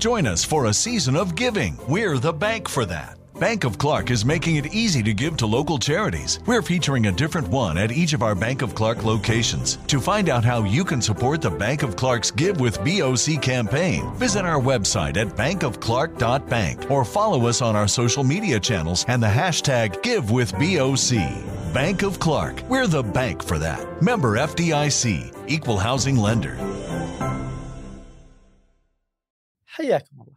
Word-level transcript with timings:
Join 0.00 0.26
us 0.26 0.42
for 0.42 0.64
a 0.64 0.72
season 0.72 1.14
of 1.14 1.34
giving. 1.34 1.76
We're 1.86 2.16
the 2.16 2.32
bank 2.32 2.70
for 2.70 2.86
that. 2.86 3.18
Bank 3.38 3.64
of 3.64 3.76
Clark 3.76 4.10
is 4.10 4.24
making 4.24 4.56
it 4.56 4.72
easy 4.72 5.02
to 5.02 5.12
give 5.12 5.36
to 5.36 5.46
local 5.46 5.78
charities. 5.78 6.40
We're 6.46 6.62
featuring 6.62 7.04
a 7.06 7.12
different 7.12 7.48
one 7.48 7.76
at 7.76 7.92
each 7.92 8.14
of 8.14 8.22
our 8.22 8.34
Bank 8.34 8.62
of 8.62 8.74
Clark 8.74 9.04
locations. 9.04 9.76
To 9.88 10.00
find 10.00 10.30
out 10.30 10.42
how 10.42 10.64
you 10.64 10.86
can 10.86 11.02
support 11.02 11.42
the 11.42 11.50
Bank 11.50 11.82
of 11.82 11.96
Clark's 11.96 12.30
Give 12.30 12.58
with 12.60 12.82
BOC 12.82 13.42
campaign, 13.42 14.10
visit 14.14 14.46
our 14.46 14.58
website 14.58 15.18
at 15.18 15.36
bankofclark.bank 15.36 16.90
or 16.90 17.04
follow 17.04 17.46
us 17.46 17.60
on 17.60 17.76
our 17.76 17.88
social 17.88 18.24
media 18.24 18.58
channels 18.58 19.04
and 19.06 19.22
the 19.22 19.26
hashtag 19.26 20.02
GiveWithBOC. 20.02 21.74
Bank 21.74 22.02
of 22.02 22.18
Clark. 22.18 22.62
We're 22.70 22.86
the 22.86 23.02
bank 23.02 23.44
for 23.44 23.58
that. 23.58 24.02
Member 24.02 24.38
FDIC, 24.38 25.34
Equal 25.46 25.76
Housing 25.76 26.16
Lender. 26.16 26.56
حياكم 29.80 30.20
الله. 30.22 30.36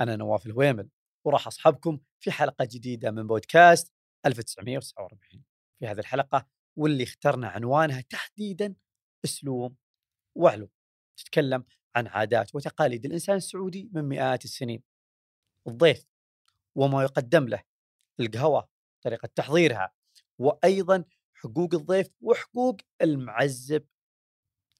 أنا 0.00 0.16
نواف 0.16 0.46
الهويمل 0.46 0.88
وراح 1.24 1.46
أصحبكم 1.46 1.98
في 2.20 2.30
حلقة 2.30 2.68
جديدة 2.70 3.10
من 3.10 3.26
بودكاست 3.26 3.92
1949 4.26 5.44
في 5.78 5.86
هذه 5.86 5.98
الحلقة 5.98 6.46
واللي 6.76 7.04
اخترنا 7.04 7.48
عنوانها 7.48 8.00
تحديدا 8.00 8.74
أسلوب 9.24 9.76
وعلوم 10.36 10.68
تتكلم 11.16 11.64
عن 11.96 12.06
عادات 12.06 12.54
وتقاليد 12.54 13.04
الإنسان 13.04 13.36
السعودي 13.36 13.90
من 13.92 14.04
مئات 14.04 14.44
السنين. 14.44 14.82
الضيف 15.66 16.06
وما 16.74 17.02
يقدم 17.02 17.48
له 17.48 17.62
القهوة 18.20 18.68
طريقة 19.02 19.28
تحضيرها 19.34 19.92
وأيضا 20.38 21.04
حقوق 21.34 21.74
الضيف 21.74 22.08
وحقوق 22.20 22.76
المعزب 23.02 23.86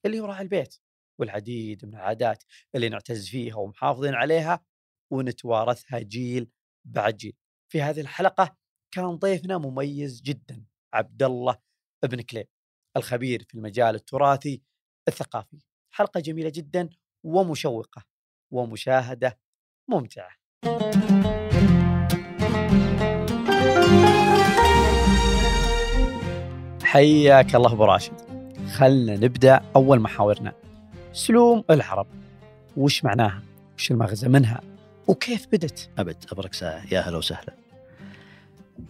اللي 0.06 0.20
هو 0.20 0.25
راعي 0.25 0.42
البيت. 0.42 0.80
والعديد 1.20 1.84
من 1.84 1.95
العادات 1.95 2.45
اللي 2.74 2.88
نعتز 2.88 3.28
فيها 3.28 3.56
ومحافظين 3.56 4.15
عليها 4.15 4.65
ونتوارثها 5.12 5.98
جيل 5.98 6.51
بعد 6.84 7.17
جيل. 7.17 7.36
في 7.72 7.83
هذه 7.83 8.00
الحلقة 8.00 8.56
كان 8.94 9.17
ضيفنا 9.17 9.59
مميز 9.59 10.22
جدا 10.22 10.64
عبد 10.94 11.22
الله 11.22 11.56
ابن 12.05 12.20
كليب 12.20 12.48
الخبير 12.97 13.44
في 13.48 13.55
المجال 13.55 13.94
التراثي 13.94 14.62
الثقافي. 15.09 15.61
حلقة 15.91 16.20
جميلة 16.20 16.48
جدا 16.55 16.89
ومشوقة 17.25 18.05
ومشاهدة 18.53 19.39
ممتعة. 19.89 20.31
حياك 26.84 27.55
الله 27.55 27.72
أبو 27.72 27.84
راشد. 27.84 28.31
خلنا 28.77 29.16
نبدأ 29.16 29.61
أول 29.77 30.00
محاورنا. 30.00 30.69
سلوم 31.12 31.64
العرب 31.70 32.06
وش 32.77 33.05
معناها؟ 33.05 33.42
وش 33.78 33.91
المغزى 33.91 34.28
منها؟ 34.28 34.61
وكيف 35.06 35.47
بدت؟ 35.53 35.91
أبد 35.98 36.25
أبرك 36.33 36.55
ساعه 36.55 36.83
يا 36.92 37.00
هلا 37.00 37.16
وسهلا. 37.16 37.55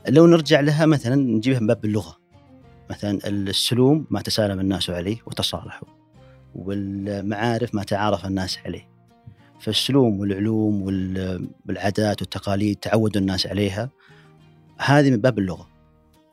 لو 0.08 0.26
نرجع 0.26 0.60
لها 0.60 0.86
مثلا 0.86 1.14
نجيبها 1.14 1.60
من 1.60 1.66
باب 1.66 1.84
اللغة. 1.84 2.16
مثلا 2.90 3.18
السلوم 3.26 4.06
ما 4.10 4.20
تسالم 4.20 4.60
الناس 4.60 4.90
عليه 4.90 5.16
وتصالحوا. 5.26 5.88
والمعارف 6.54 7.74
ما 7.74 7.82
تعارف 7.82 8.26
الناس 8.26 8.58
عليه. 8.58 8.88
فالسلوم 9.60 10.20
والعلوم 10.20 10.82
والعادات 11.68 12.22
والتقاليد 12.22 12.76
تعودوا 12.76 13.20
الناس 13.20 13.46
عليها. 13.46 13.90
هذه 14.78 15.10
من 15.10 15.16
باب 15.16 15.38
اللغة. 15.38 15.68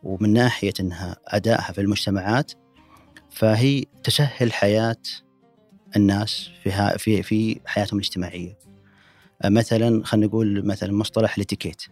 ومن 0.03 0.33
ناحية 0.33 0.73
إنها 0.79 1.15
أدائها 1.27 1.71
في 1.71 1.81
المجتمعات 1.81 2.51
فهي 3.29 3.85
تسهل 4.03 4.53
حياة 4.53 5.01
الناس 5.95 6.49
في 6.63 6.97
في 6.97 7.23
في 7.23 7.59
حياتهم 7.65 7.99
الاجتماعية. 7.99 8.57
مثلا 9.45 10.05
خلينا 10.05 10.27
نقول 10.27 10.65
مثلا 10.65 10.93
مصطلح 10.93 11.35
الاتيكيت. 11.35 11.83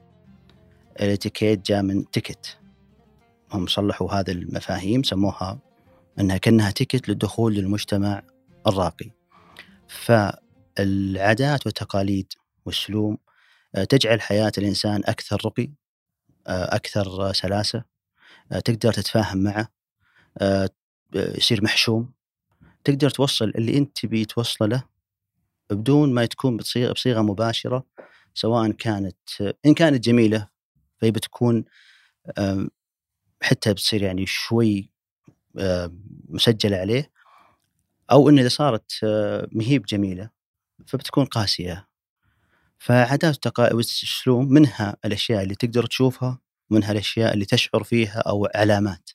الاتيكيت 1.01 1.65
جاء 1.65 1.81
من 1.81 2.11
ticket. 2.11 2.57
هم 3.51 3.67
صلحوا 3.67 4.11
هذه 4.11 4.31
المفاهيم 4.31 5.03
سموها 5.03 5.59
إنها 6.19 6.38
كأنها 6.38 6.72
ticket 6.72 7.09
للدخول 7.09 7.53
للمجتمع 7.53 8.23
الراقي. 8.67 9.11
فالعادات 9.88 11.66
والتقاليد 11.66 12.33
والسلوم 12.66 13.17
تجعل 13.89 14.22
حياة 14.22 14.51
الإنسان 14.57 15.01
أكثر 15.06 15.45
رقي 15.45 15.69
أكثر 16.47 17.33
سلاسة 17.33 17.83
تقدر 18.50 18.94
تتفاهم 18.94 19.38
معه 19.38 19.69
يصير 21.16 21.63
محشوم 21.63 22.12
تقدر 22.85 23.09
توصل 23.09 23.50
اللي 23.50 23.78
أنت 23.78 23.97
تبي 24.00 24.25
توصله 24.25 24.68
له 24.68 24.84
بدون 25.69 26.13
ما 26.13 26.25
تكون 26.25 26.57
بصيغه 26.57 26.94
بصيغة 26.94 27.22
مباشرة 27.22 27.85
سواء 28.34 28.72
كانت 28.72 29.18
إن 29.66 29.73
كانت 29.73 30.03
جميلة 30.03 30.47
فهي 30.97 31.12
بتكون 31.12 31.66
حتى 33.41 33.74
بتصير 33.74 34.03
يعني 34.03 34.25
شوي 34.25 34.91
مسجلة 36.29 36.78
عليه 36.78 37.12
أو 38.12 38.29
إن 38.29 38.40
إذا 38.40 38.50
صارت 38.50 38.91
مهيب 39.51 39.85
جميلة 39.85 40.29
فبتكون 40.88 41.25
قاسية. 41.25 41.88
فعادات 42.79 43.59
والسلوم 43.59 44.53
منها 44.53 44.97
الأشياء 45.06 45.44
اللي 45.44 45.56
تقدر 45.56 45.85
تشوفها 45.85 46.40
ومنها 46.72 46.91
الأشياء 46.91 47.34
اللي 47.34 47.45
تشعر 47.45 47.84
فيها 47.84 48.19
أو 48.19 48.47
علامات. 48.56 49.09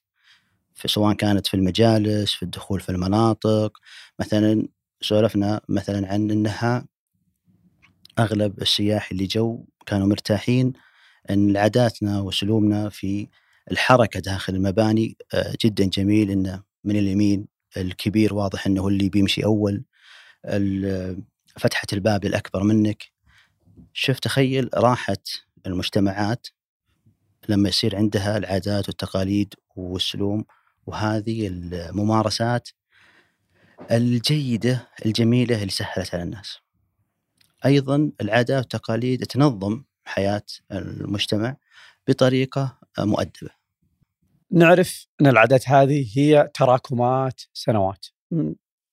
سواء 0.89 1.15
كانت 1.15 1.47
في 1.47 1.55
المجالس 1.55 2.33
في 2.33 2.43
الدخول 2.43 2.81
في 2.81 2.89
المناطق 2.89 3.79
مثلا 4.21 4.69
سولفنا 5.01 5.61
مثلا 5.69 6.13
عن 6.13 6.31
إنها 6.31 6.87
أغلب 8.19 8.63
السياح 8.63 9.11
اللي 9.13 9.27
جو 9.27 9.65
كانوا 9.87 10.07
مرتاحين 10.07 10.73
إن 11.31 11.57
عاداتنا 11.57 12.21
وسلومنا 12.21 12.89
في 12.89 13.29
الحركة 13.71 14.21
داخل 14.21 14.55
المباني 14.55 15.17
جدا 15.65 15.85
جميل 15.85 16.31
إنه 16.31 16.63
من 16.85 16.97
اليمين 16.97 17.47
الكبير 17.77 18.35
واضح 18.35 18.67
إنه 18.67 18.89
اللي 18.89 19.09
بيمشي 19.09 19.45
أول 19.45 19.85
فتحة 21.57 21.87
الباب 21.93 22.25
الأكبر 22.25 22.63
منك. 22.63 23.05
شوف 23.93 24.19
تخيل 24.19 24.71
راحه 24.75 25.17
المجتمعات 25.67 26.47
لما 27.49 27.69
يصير 27.69 27.97
عندها 27.97 28.37
العادات 28.37 28.89
والتقاليد 28.89 29.55
والسلوم 29.77 30.45
وهذه 30.87 31.47
الممارسات 31.47 32.69
الجيدة 33.91 34.89
الجميلة 35.07 35.57
اللي 35.57 35.71
سهلت 35.71 36.15
على 36.15 36.23
الناس. 36.23 36.59
أيضا 37.65 38.13
العادات 38.21 38.59
والتقاليد 38.59 39.27
تنظم 39.27 39.85
حياة 40.05 40.43
المجتمع 40.73 41.57
بطريقة 42.09 42.79
مؤدبة. 42.99 43.51
نعرف 44.51 45.07
أن 45.21 45.27
العادات 45.27 45.69
هذه 45.69 46.19
هي 46.19 46.51
تراكمات 46.55 47.41
سنوات. 47.53 48.07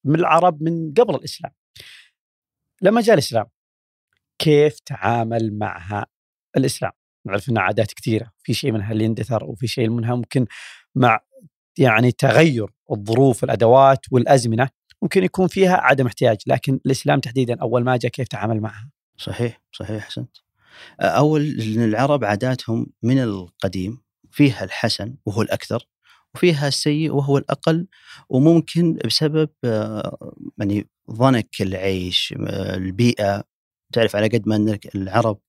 من 0.03 0.15
العرب 0.15 0.63
من 0.63 0.93
قبل 0.93 1.15
الإسلام. 1.15 1.51
لما 2.81 3.01
جاء 3.01 3.13
الإسلام 3.13 3.45
كيف 4.39 4.79
تعامل 4.79 5.57
معها 5.57 6.05
الإسلام؟ 6.57 6.91
نعرف 7.25 7.49
أن 7.49 7.57
عادات 7.57 7.93
كثيرة. 7.93 8.31
في 8.43 8.53
شيء 8.53 8.71
منها 8.71 8.91
اللي 8.91 9.05
اندثر 9.05 9.43
وفي 9.43 9.67
شيء 9.67 9.89
منها 9.89 10.15
ممكن 10.15 10.45
مع 10.95 11.19
يعني 11.77 12.11
تغير 12.11 12.67
الظروف 12.91 13.43
والادوات 13.43 14.05
والأزمنة 14.11 14.69
ممكن 15.01 15.23
يكون 15.23 15.47
فيها 15.47 15.77
عدم 15.77 16.05
احتياج 16.05 16.37
لكن 16.47 16.79
الإسلام 16.85 17.19
تحديدا 17.19 17.61
أول 17.61 17.83
ما 17.83 17.97
جاء 17.97 18.11
كيف 18.11 18.27
تعامل 18.27 18.61
معها؟ 18.61 18.89
صحيح 19.17 19.61
صحيح 19.71 20.03
أحسنت. 20.03 20.37
أول 20.99 21.41
العرب 21.61 22.25
عاداتهم 22.25 22.87
من 23.03 23.23
القديم 23.23 24.01
فيها 24.31 24.63
الحسن 24.63 25.15
وهو 25.25 25.41
الأكثر 25.41 25.87
وفيها 26.35 26.67
السيء 26.67 27.11
وهو 27.11 27.37
الأقل 27.37 27.87
وممكن 28.29 28.99
بسبب 29.05 29.49
يعني 30.57 30.87
ضنك 31.11 31.61
العيش 31.61 32.33
البيئة. 32.49 33.43
تعرف 33.93 34.15
على 34.15 34.27
قد 34.27 34.47
ما 34.47 34.55
أن 34.55 34.79
العرب 34.95 35.39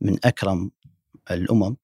من 0.00 0.16
أكرم 0.24 0.70
الأمم 1.30 1.76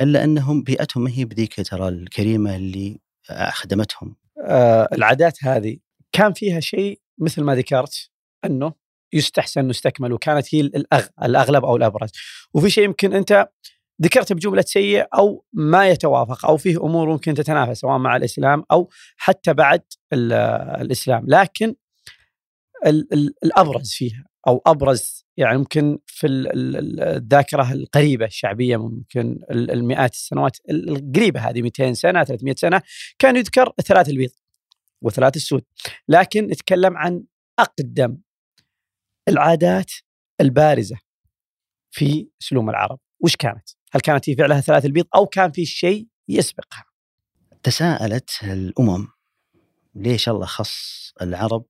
إلا 0.00 0.24
أنهم 0.24 0.62
بيئتهم 0.62 1.04
ما 1.04 1.10
هي 1.10 1.24
بذيك 1.24 1.54
ترى 1.70 1.88
الكريمة 1.88 2.56
اللي 2.56 2.98
خدمتهم. 3.32 4.16
آه 4.44 4.88
العادات 4.92 5.44
هذه 5.44 5.76
كان 6.12 6.32
فيها 6.32 6.60
شيء 6.60 7.00
مثل 7.18 7.42
ما 7.42 7.54
ذكرت 7.54 8.10
أنه 8.44 8.72
يستحسن 9.12 9.68
نستكمل 9.68 10.12
وكانت 10.12 10.54
هي 10.54 10.60
الأغ... 10.60 11.06
الأغلب 11.22 11.64
أو 11.64 11.76
الأبرز. 11.76 12.10
وفي 12.54 12.70
شيء 12.70 12.84
يمكن 12.84 13.12
أنت 13.12 13.48
ذكرت 14.02 14.32
بجملة 14.32 14.62
سيء 14.62 15.06
أو 15.14 15.44
ما 15.52 15.88
يتوافق 15.88 16.46
أو 16.46 16.56
فيه 16.56 16.84
أمور 16.84 17.08
ممكن 17.08 17.34
تتنافس 17.34 17.80
سواء 17.80 17.98
مع 17.98 18.16
الإسلام 18.16 18.64
أو 18.72 18.90
حتى 19.16 19.54
بعد 19.54 19.82
الإسلام. 20.12 21.24
لكن 21.28 21.74
ال 22.86 23.12
ال 23.12 23.34
الأبرز 23.44 23.92
فيها. 23.92 24.24
أو 24.48 24.62
أبرز 24.66 25.24
يعني 25.36 25.58
ممكن 25.58 25.98
في 26.06 26.26
الذاكرة 26.26 27.72
القريبة 27.72 28.26
الشعبية 28.26 28.76
ممكن 28.76 29.40
المئات 29.50 30.12
السنوات 30.12 30.58
القريبة 30.70 31.40
هذه 31.40 31.62
200 31.62 31.92
سنة 31.92 32.24
300 32.24 32.54
سنة 32.58 32.82
كان 33.18 33.36
يذكر 33.36 33.72
ثلاث 33.84 34.08
البيض 34.08 34.30
وثلاث 35.02 35.36
السود 35.36 35.64
لكن 36.08 36.46
نتكلم 36.46 36.96
عن 36.96 37.24
أقدم 37.58 38.18
العادات 39.28 39.92
البارزة 40.40 40.96
في 41.90 42.28
سلوم 42.38 42.70
العرب 42.70 42.98
وش 43.20 43.36
كانت؟ 43.36 43.70
هل 43.92 44.00
كانت 44.00 44.28
هي 44.28 44.36
فعلها 44.36 44.60
ثلاث 44.60 44.84
البيض 44.84 45.06
أو 45.14 45.26
كان 45.26 45.52
في 45.52 45.66
شيء 45.66 46.08
يسبقها؟ 46.28 46.84
تساءلت 47.62 48.30
الأمم 48.42 49.08
ليش 49.94 50.28
الله 50.28 50.46
خص 50.46 51.12
العرب 51.22 51.64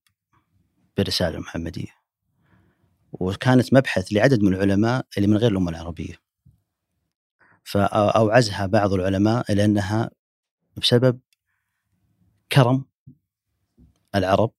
بالرساله 0.97 1.35
المحمديه؟ 1.37 2.04
وكانت 3.20 3.75
مبحث 3.75 4.12
لعدد 4.12 4.43
من 4.43 4.55
العلماء 4.55 5.06
اللي 5.16 5.28
من 5.28 5.37
غير 5.37 5.50
الأمة 5.50 5.70
العربية. 5.70 6.14
فأوعزها 7.64 8.66
بعض 8.66 8.93
العلماء 8.93 9.52
إلى 9.52 9.64
أنها 9.64 10.11
بسبب 10.76 11.20
كرم 12.52 12.84
العرب 14.14 14.52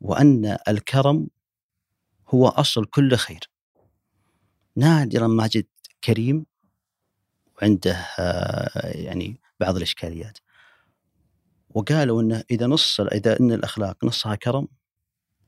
وأن 0.00 0.56
الكرم 0.68 1.28
هو 2.28 2.48
أصل 2.48 2.84
كل 2.84 3.16
خير. 3.16 3.50
نادرا 4.76 5.26
ما 5.26 5.46
جد 5.46 5.66
كريم 6.04 6.46
وعنده 7.56 8.06
آه، 8.18 8.88
يعني 8.88 9.40
بعض 9.60 9.76
الإشكاليات. 9.76 10.38
وقالوا 11.70 12.22
إنه 12.22 12.44
إذا 12.50 12.66
نص 12.66 13.00
إذا 13.00 13.40
إن 13.40 13.52
الأخلاق 13.52 14.04
نصها 14.04 14.34
كرم 14.34 14.68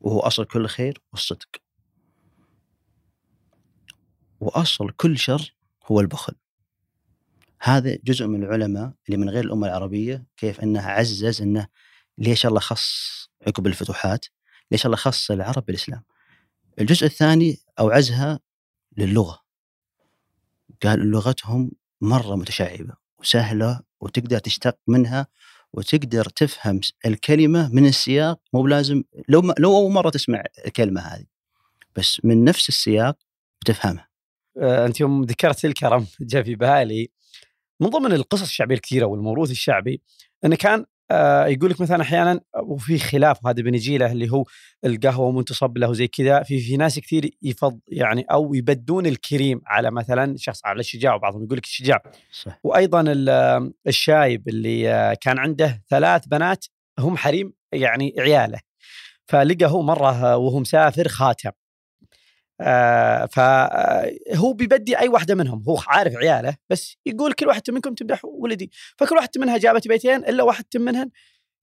وهو 0.05 0.21
أصل 0.21 0.45
كل 0.45 0.67
خير 0.67 1.03
والصدق. 1.13 1.49
وأصل 4.41 4.91
كل 4.91 5.19
شر 5.19 5.55
هو 5.87 6.01
البخل. 6.01 6.35
هذا 7.61 7.99
جزء 8.05 8.27
من 8.27 8.43
العلماء 8.43 8.93
اللي 9.07 9.17
من 9.17 9.31
غير 9.31 9.45
الأمة 9.45 9.67
العربية 9.67 10.27
كيف 10.37 10.61
انه 10.61 10.81
عزز 10.81 11.43
إنه 11.43 11.69
ليش 12.19 12.47
الله 12.47 12.61
خص 12.61 13.29
عقب 13.47 13.67
الفتوحات؟ 13.67 14.27
ليش 14.71 14.87
الله 14.87 14.97
خص 14.97 15.31
العرب 15.31 15.65
بالإسلام؟ 15.67 16.03
الجزء 16.81 17.07
الثاني 17.07 17.59
أوعزها 17.79 18.41
للغة. 18.97 19.41
قال 20.83 21.11
لغتهم 21.11 21.73
مرة 22.01 22.37
متشعبة 22.37 22.95
وسهلة 23.19 23.81
وتقدر 24.01 24.39
تشتق 24.39 24.79
منها 24.87 25.27
وتقدر 25.75 26.25
تفهم 26.25 26.81
الكلمة 27.07 27.73
من 27.73 27.87
السياق 27.87 28.41
مو 28.53 28.63
بلازم 28.63 29.03
لو 29.29 29.43
ما 29.43 29.55
لو 29.59 29.77
أول 29.77 29.93
مرة 29.93 30.11
تسمع 30.11 30.43
الكلمة 30.67 31.01
هذه 31.01 31.25
بس 31.97 32.21
من 32.25 32.45
نفس 32.45 32.69
السياق 32.69 33.19
بتفهمها. 33.61 34.09
آه، 34.59 34.87
أنت 34.87 35.01
يوم 35.01 35.23
ذكرت 35.23 35.65
الكرم 35.65 36.07
جاء 36.21 36.43
في 36.43 36.55
بالي 36.55 37.11
من 37.81 37.89
ضمن 37.89 38.13
القصص 38.13 38.43
الشعبية 38.43 38.75
الكثيرة 38.75 39.07
والموروث 39.07 39.51
الشعبي 39.51 40.03
انه 40.45 40.57
كان 40.57 40.87
آه، 41.11 41.47
يقول 41.47 41.71
لك 41.71 41.81
مثلا 41.81 42.03
أحيانا 42.03 42.41
وفي 42.63 42.99
خلاف 42.99 43.45
وهذا 43.45 43.63
بنجي 43.63 43.99
له 43.99 44.13
اللي 44.13 44.33
هو 44.33 44.45
القهوة 44.85 45.33
منتصب 45.33 45.79
له 45.79 45.89
وزي 45.89 46.09
كذا 46.09 46.43
في 46.43 46.61
في 46.61 46.77
ناس 46.77 46.99
كثير 46.99 47.31
يفض 47.43 47.81
يعني 47.89 48.23
أو 48.33 48.55
يبدون 48.55 49.07
الكريم 49.07 49.61
على 49.67 49.91
مثلا 49.91 50.35
شخص 50.39 50.61
على 50.65 50.81
الشجاع 50.81 51.15
وبعضهم 51.15 51.45
يقول 51.45 51.57
لك 51.59 51.65
الشجاع. 51.65 52.03
صح. 52.33 52.59
وأيضا 52.65 53.01
ال- 53.01 53.73
الشايب 53.87 54.49
اللي 54.49 54.91
آه، 54.93 55.15
كان 55.21 55.39
عنده 55.39 55.83
ثلاث 55.91 56.27
بنات 56.27 56.65
هم 56.99 57.17
حريم 57.17 57.53
يعني 57.73 58.15
عياله. 58.19 58.59
فلقى 59.27 59.67
هو 59.67 59.83
مرة 59.83 60.37
وهو 60.37 60.59
مسافر 60.61 61.09
خاتم. 61.09 61.51
آه 62.67 63.27
فهو 63.27 64.53
بيبدي 64.53 64.99
أي 64.99 65.09
واحدة 65.09 65.35
منهم 65.35 65.63
هو 65.69 65.79
عارف 65.87 66.17
عياله 66.17 66.57
بس 66.71 66.97
يقول 67.07 67.33
كل 67.33 67.47
واحدة 67.47 67.73
منكم 67.73 67.95
تمدح 67.95 68.25
ولدي. 68.25 68.71
فكل 68.97 69.15
واحدة 69.17 69.31
منها 69.41 69.59
جابت 69.59 69.89
بيتين 69.89 70.17
إلا 70.17 70.43
واحدة 70.43 70.67
منهن 70.75 71.11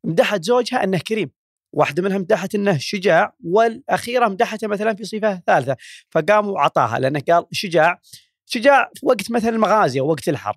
مدحت 0.04 0.44
زوجها 0.44 0.84
أنه 0.84 0.98
كريم. 0.98 1.32
واحدة 1.74 2.04
منها 2.04 2.18
مدحت 2.18 2.56
أنه 2.56 2.78
شجاع 2.78 3.34
والأخيرة 3.44 4.28
مدحته 4.28 4.68
مثلا 4.68 4.94
في 4.96 5.04
صفة 5.04 5.42
ثالثة. 5.48 5.76
فقاموا 6.10 6.60
عطاها 6.60 7.00
لأنه 7.00 7.22
قال 7.30 7.46
شجاع. 7.52 8.00
شجاع 8.46 8.92
في 8.96 9.06
وقت 9.06 9.32
مثلا 9.32 9.50
المغازي 9.50 10.00
أو 10.00 10.10
وقت 10.12 10.30
الحرب. 10.30 10.56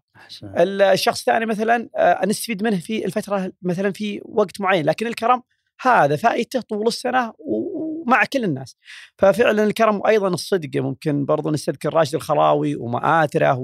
الشخص 0.93 1.19
الثاني 1.19 1.47
مثلا 1.47 1.89
آه، 1.97 2.27
نستفيد 2.27 2.63
منه 2.63 2.77
في 2.77 3.05
الفترة 3.05 3.53
مثلا 3.63 3.93
في 3.93 4.21
وقت 4.25 4.61
معين 4.61 4.85
لكن 4.87 5.07
الكرم 5.07 5.43
هذا 5.81 6.17
فائدته 6.17 6.61
طول 6.61 6.87
السنة 6.87 7.33
و- 7.39 7.64
ومع 8.07 8.25
كل 8.25 8.45
الناس. 8.45 8.77
ففعلا 9.19 9.65
الكرم 9.65 10.01
وأيضا 10.01 10.29
الصدق 10.29 10.81
ممكن 10.81 11.25
برضو 11.25 11.51
نستذكر 11.51 11.95
راشد 11.95 12.15
الخلاوي 12.15 12.77
ومآثره 12.77 13.59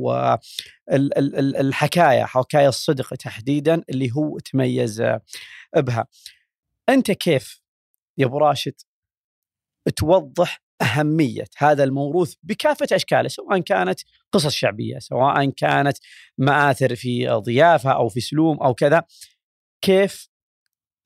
والحكايه 0.90 2.24
حكاية 2.24 2.68
الصدق 2.68 3.14
تحديدا 3.14 3.82
اللي 3.90 4.10
هو 4.16 4.38
تميز 4.38 5.02
بها. 5.76 6.06
أنت 6.88 7.10
كيف 7.10 7.60
يا 8.18 8.26
أبو 8.26 8.38
راشد 8.38 8.74
توضح 9.96 10.62
أهمية 10.82 11.44
هذا 11.56 11.84
الموروث 11.84 12.34
بكافة 12.42 12.86
أشكاله 12.92 13.28
سواء 13.28 13.58
كانت 13.60 14.00
قصص 14.32 14.52
شعبية 14.54 14.98
سواء 14.98 15.50
كانت 15.50 15.98
مآثر 16.38 16.96
في 16.96 17.28
ضيافة 17.28 17.90
أو 17.90 18.08
في 18.08 18.20
سلوم 18.20 18.62
أو 18.62 18.74
كذا 18.74 19.02
كيف 19.84 20.29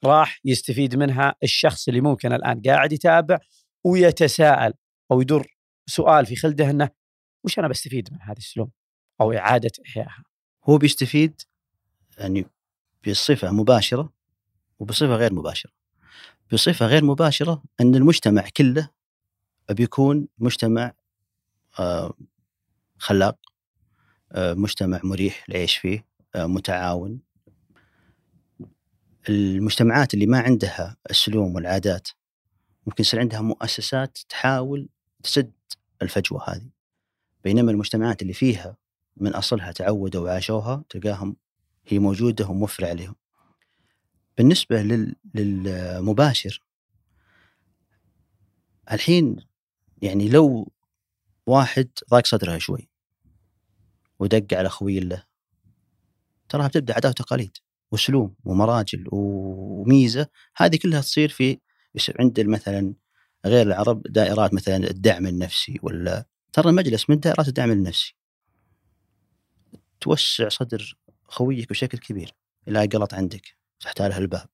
راح 0.06 0.40
يستفيد 0.44 0.96
منها 0.96 1.34
الشخص 1.42 1.88
اللي 1.88 2.00
ممكن 2.00 2.32
الآن 2.32 2.62
قاعد 2.66 2.92
يتابع 2.92 3.38
ويتساءل 3.84 4.72
أو 5.12 5.20
يدور 5.20 5.46
سؤال 5.86 6.26
في 6.26 6.36
خلده 6.36 6.70
إنه 6.70 6.90
وش 7.44 7.58
أنا 7.58 7.68
بستفيد 7.68 8.12
من 8.12 8.22
هذه 8.22 8.36
السلوم 8.36 8.70
أو 9.20 9.32
إعادة 9.32 9.70
إحيائها 9.86 10.24
هو 10.64 10.78
بيستفيد 10.78 11.40
يعني 12.18 12.46
بصفة 13.08 13.50
مباشرة 13.50 14.12
وبصفة 14.78 15.16
غير 15.16 15.34
مباشرة. 15.34 15.72
بصفة 16.52 16.86
غير 16.86 17.04
مباشرة 17.04 17.62
إن 17.80 17.94
المجتمع 17.94 18.48
كله 18.56 18.90
بيكون 19.70 20.28
مجتمع 20.38 20.92
آه، 21.78 22.14
خلاق 22.98 23.38
آه، 24.32 24.54
مجتمع 24.54 25.00
مريح 25.04 25.44
العيش 25.48 25.76
فيه 25.76 26.06
آه، 26.34 26.46
متعاون 26.46 27.20
المجتمعات 29.28 30.14
اللي 30.14 30.26
ما 30.26 30.38
عندها 30.40 30.96
السلوم 31.10 31.54
والعادات 31.54 32.08
ممكن 32.86 33.02
يصير 33.02 33.20
عندها 33.20 33.40
مؤسسات 33.40 34.18
تحاول 34.28 34.88
تسد 35.22 35.52
الفجوة 36.02 36.50
هذه 36.50 36.70
بينما 37.44 37.70
المجتمعات 37.70 38.22
اللي 38.22 38.32
فيها 38.32 38.76
من 39.16 39.34
أصلها 39.34 39.72
تعودوا 39.72 40.24
وعاشوها 40.24 40.84
تلقاهم 40.88 41.36
هي 41.86 41.98
موجودة 41.98 42.46
وموفره 42.46 42.86
عليهم. 42.86 43.14
بالنسبة 44.38 44.82
لل... 44.82 45.16
للمباشر 45.34 46.62
الحين 48.92 49.36
يعني 50.02 50.28
لو 50.28 50.72
واحد 51.46 51.88
ضاق 52.10 52.26
صدره 52.26 52.58
شوي 52.58 52.88
ودق 54.18 54.58
على 54.58 54.68
خوي 54.68 55.00
له 55.00 55.24
تراها 56.48 56.68
بتبدأ 56.68 56.94
عادات 56.94 57.20
وتقاليد 57.20 57.56
وسلوم 57.94 58.34
ومراجل 58.44 59.04
وميزة 59.12 60.26
هذه 60.56 60.76
كلها 60.76 61.00
تصير 61.00 61.28
في 61.28 61.58
عند 62.20 62.40
مثلا 62.40 62.94
غير 63.46 63.66
العرب 63.66 64.02
دائرات 64.02 64.54
مثلا 64.54 64.76
الدعم 64.76 65.26
النفسي 65.26 65.78
ولا 65.82 66.26
ترى 66.52 66.70
المجلس 66.70 67.10
من 67.10 67.20
دائرات 67.20 67.48
الدعم 67.48 67.70
النفسي. 67.70 68.16
توسع 70.00 70.48
صدر 70.48 70.96
خويك 71.24 71.68
بشكل 71.68 71.98
كبير. 71.98 72.34
لا 72.66 72.80
قلط 72.80 73.14
عندك 73.14 73.56
له 74.00 74.18
الباب 74.18 74.48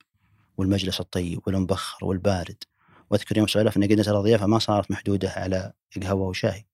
والمجلس 0.56 1.00
الطيب 1.00 1.40
والمبخر 1.46 2.04
والبارد. 2.04 2.64
واذكر 3.10 3.38
يوم 3.38 3.46
سولفنا 3.46 3.86
قلنا 3.86 4.02
ترى 4.02 4.18
الضيافه 4.18 4.46
ما 4.46 4.58
صارت 4.58 4.90
محدودة 4.90 5.30
على 5.30 5.72
قهوه 6.02 6.28
وشاي 6.28 6.66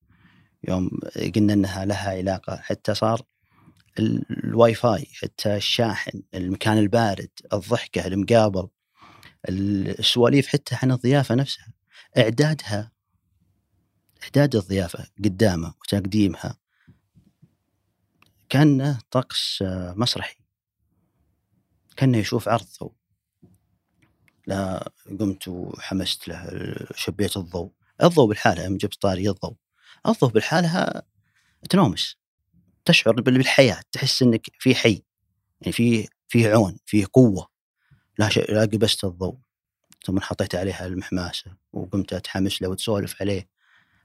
يوم 0.67 0.89
قلنا 1.35 1.53
إنها 1.53 1.85
لها 1.85 2.09
علاقة 2.09 2.55
حتى 2.55 2.93
صار 2.93 3.21
الواي 3.99 4.73
فاي 4.73 5.07
حتى 5.13 5.55
الشاحن 5.55 6.21
المكان 6.33 6.77
البارد 6.77 7.29
الضحكة 7.53 8.07
المقابل 8.07 8.67
السواليف 9.49 10.47
حتى 10.47 10.77
عن 10.83 10.91
الضيافة 10.91 11.35
نفسها 11.35 11.73
إعدادها 12.17 12.91
إعداد 14.23 14.55
الضيافة 14.55 15.07
قدامه 15.23 15.73
وتقديمها 15.81 16.57
كأنه 18.49 18.99
طقس 19.11 19.61
آه، 19.61 19.93
مسرحي. 19.97 20.37
كأنه 21.97 22.17
يشوف 22.17 22.49
عرض 22.49 22.65
ضوء. 22.79 22.93
لا 24.47 24.91
قمت 25.19 25.47
وحمست 25.47 26.27
له 26.27 26.49
شبيت 26.95 27.37
الضوء. 27.37 27.71
الضوء 28.03 28.27
بالحالة 28.27 28.63
يوم 28.63 28.77
جبت 28.77 29.01
طاري 29.01 29.29
الضوء. 29.29 29.55
الضوء 30.07 30.29
بالحالة 30.29 31.01
تنومس 31.69 32.17
تشعر 32.87 33.13
بال- 33.13 33.37
بالحياة 33.37 33.81
تحس 33.91 34.21
إنك 34.21 34.47
في 34.59 34.75
حي 34.75 35.03
يعني 35.61 35.71
في 35.73 36.07
في 36.27 36.51
عون 36.51 36.77
في 36.85 37.05
قوة. 37.05 37.47
لا 38.19 38.29
ش... 38.29 38.37
لا 38.37 38.61
قبست 38.61 39.03
الضوء. 39.03 39.37
ثم 40.05 40.19
حطيت 40.19 40.55
عليها 40.55 40.85
المحماسة 40.85 41.55
وقمت 41.73 42.13
أتحمس 42.13 42.61
له 42.61 42.69
وتسولف 42.69 43.21
عليه. 43.21 43.49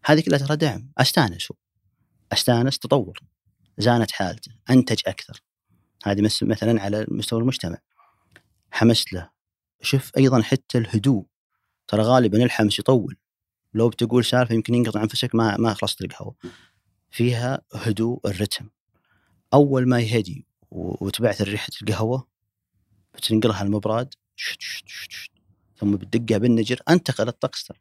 هذه 0.04 0.20
كلها 0.20 0.38
ترى 0.38 0.56
دعم. 0.56 0.92
أستانس. 0.98 1.52
أستانس 2.32 2.78
تطور. 2.78 3.20
زانت 3.78 4.10
حالته 4.10 4.52
أنتج 4.70 5.00
أكثر. 5.06 5.42
هذه 6.04 6.30
مثلا 6.42 6.82
على 6.82 7.06
مستوى 7.08 7.40
المجتمع. 7.40 7.78
حمست 8.70 9.12
له. 9.12 9.30
شوف 9.82 10.12
أيضا 10.18 10.42
حتى 10.42 10.78
الهدوء. 10.78 11.26
ترى 11.88 12.02
غالبا 12.02 12.44
الحمس 12.44 12.78
يطول. 12.78 13.16
لو 13.74 13.88
بتقول 13.88 14.24
سالفة 14.24 14.54
يمكن 14.54 14.74
ينقطع 14.74 15.02
انفسك 15.02 15.34
ما 15.34 15.56
ما 15.56 15.74
خلصت 15.74 16.02
القهوه 16.02 16.34
فيها 17.12 17.62
هدوء 17.74 18.20
الرتم. 18.26 18.68
أول 19.54 19.88
ما 19.88 20.00
يهدي 20.00 20.46
و- 20.70 21.06
وتبعث 21.06 21.42
ريحة 21.42 21.68
القهوة 21.82 22.26
بتنقلها 23.14 23.62
المبراد 23.62 24.14
شت 24.36 24.60
شت 24.60 24.88
شت 24.88 25.10
شت 25.10 25.30
ثم 25.76 25.96
بتدقها 25.96 26.38
بالنجر 26.38 26.80
انتقل 26.90 27.28
الطقس. 27.28 27.72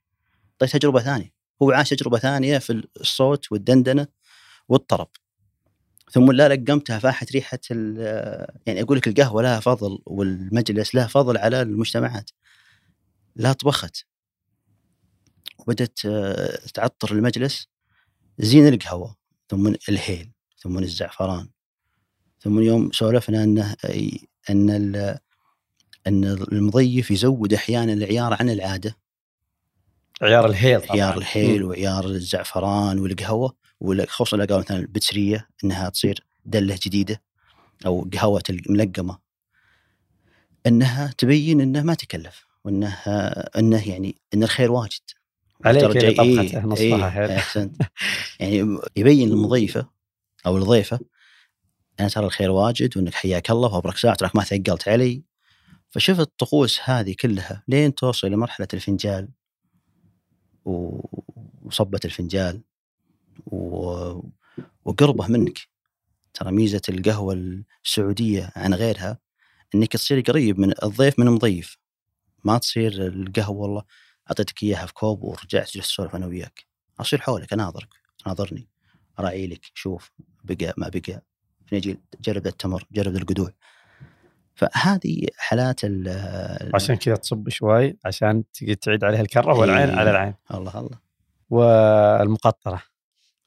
طيب 0.60 0.70
تجربة 0.70 1.00
ثانية. 1.02 1.34
هو 1.62 1.72
عاش 1.72 1.90
تجربة 1.90 2.18
ثانية 2.18 2.58
في 2.58 2.84
الصوت 3.02 3.52
والدندنة 3.52 4.08
والطرب. 4.70 5.08
ثم 6.12 6.32
لا 6.32 6.50
لقمتها 6.56 7.00
فاحت 7.00 7.32
ريحة 7.32 7.60
يعني 8.66 8.82
أقول 8.82 8.98
لك 8.98 9.08
القهوة 9.08 9.42
لها 9.42 9.60
فضل 9.60 10.00
والمجلس 10.06 10.96
له 10.96 11.08
فضل 11.08 11.38
على 11.38 11.62
المجتمعات. 11.62 12.30
لا 13.36 13.54
طبخت. 13.54 14.06
وبدت 15.60 16.06
آه، 16.06 16.60
تعطر 16.74 17.12
المجلس. 17.12 17.68
زين 18.40 18.68
القهوة. 18.68 19.21
ثم 19.51 19.67
الهيل 19.89 20.31
ثم 20.58 20.77
الزعفران 20.79 21.48
ثم 22.39 22.60
يوم 22.60 22.91
سولفنا 22.91 23.43
انه 23.43 23.75
أن 24.50 24.70
أن 26.08 26.24
المضيف 26.51 27.12
يزود 27.12 27.53
أحيانا 27.53 27.93
العيار 27.93 28.34
عن 28.39 28.50
العادة. 28.50 28.98
عيار 30.22 30.46
الهيل 30.46 30.81
طبعا. 30.81 30.91
عيار 30.91 31.17
الهيل. 31.17 31.63
وعيار 31.63 32.05
الزعفران 32.05 33.00
والقهوة 33.00 33.55
ولا- 33.79 34.05
خصوصا 34.05 34.38
لو 34.38 34.43
قالوا 34.46 34.60
مثلا 34.60 34.77
البتسريه 34.77 35.48
إنها 35.63 35.89
تصير 35.89 36.24
دلة 36.46 36.79
جديدة 36.86 37.22
أو 37.86 38.10
قهوة 38.13 38.43
الملقمه 38.50 39.17
إنها 40.67 41.13
تبين 41.17 41.62
إنه 41.62 41.84
ما 41.84 41.93
تكلف 41.93 42.46
وانه 42.65 42.93
إنه 43.58 43.89
يعني 43.89 44.15
إن 44.34 44.43
الخير 44.43 44.72
واجد. 44.72 45.01
عليك 45.65 45.84
جاي- 45.98 46.13
طبخته 46.13 46.75
إيه 46.77 47.10
حيل. 47.10 47.32
أحسنت. 47.32 47.82
يعني 48.39 48.77
يبين 48.96 49.30
للمضيفه 49.30 49.89
أو 50.46 50.58
الضيفة 50.58 51.00
أنا 52.00 52.08
ترى 52.10 52.25
الخير 52.25 52.51
واجد 52.51 52.98
وأنك 52.98 53.13
حياك 53.13 53.51
الله 53.51 53.74
وأبرك 53.74 53.98
ساعه 53.98 54.15
تراك 54.15 54.36
ما 54.36 54.44
ثقلت 54.44 54.88
علي. 54.88 55.24
فشوف 55.89 56.20
الطقوس 56.20 56.80
هذه 56.84 57.15
كلها 57.20 57.63
لين 57.68 57.96
توصل 57.96 58.27
لمرحله 58.27 58.68
الفنجال 58.74 59.30
و- 60.65 61.06
وصبه 61.62 62.00
الفنجال 62.06 62.62
و... 63.46 64.20
وقربه 64.86 65.27
منك. 65.27 65.60
ترى 66.34 66.51
ميزة 66.51 66.82
القهوة 66.89 67.62
السعودية 67.86 68.51
عن 68.56 68.74
غيرها 68.74 69.18
إنك 69.75 69.94
تصير 69.94 70.20
قريب 70.22 70.60
من 70.60 70.74
الضيف 70.84 71.20
من 71.20 71.27
المضيف. 71.27 71.77
ما 72.44 72.58
تصير 72.58 73.08
القهوة 73.08 73.58
والله 73.58 73.84
أعطيتك 74.30 74.63
إياها 74.63 74.86
في 74.86 74.94
كوب 74.94 75.24
ورجعت 75.24 75.72
جلست 75.74 75.78
أسولف 75.78 76.16
أنا 76.16 76.25
وياك. 76.25 76.66
أصير 77.00 77.22
حولك 77.22 77.54
اناظرك 77.54 77.90
تناظرني 78.24 78.68
اراعي 79.20 79.48
لك 79.48 79.66
شوف 79.74 80.12
بقى 80.44 80.74
ما 80.78 80.90
بقى. 80.90 81.22
نجي 81.74 82.00
جرب 82.22 82.48
التمر 82.48 82.88
جرب 82.92 83.16
القدوع. 83.16 83.54
فهذه 84.56 85.28
حالات 85.38 85.80
ال 85.84 86.72
عشان 86.75 86.96
كذا 86.96 87.16
تصب 87.16 87.50
شوي 87.50 87.98
عشان 88.06 88.44
تعيد 88.82 89.04
عليها 89.04 89.22
الكرة 89.22 89.54
والعين 89.54 89.90
إيه. 89.90 89.96
على 89.96 90.12
العين. 90.12 90.34
الله 90.54 90.80
الله. 90.80 91.00
والمقطرة. 91.50 92.82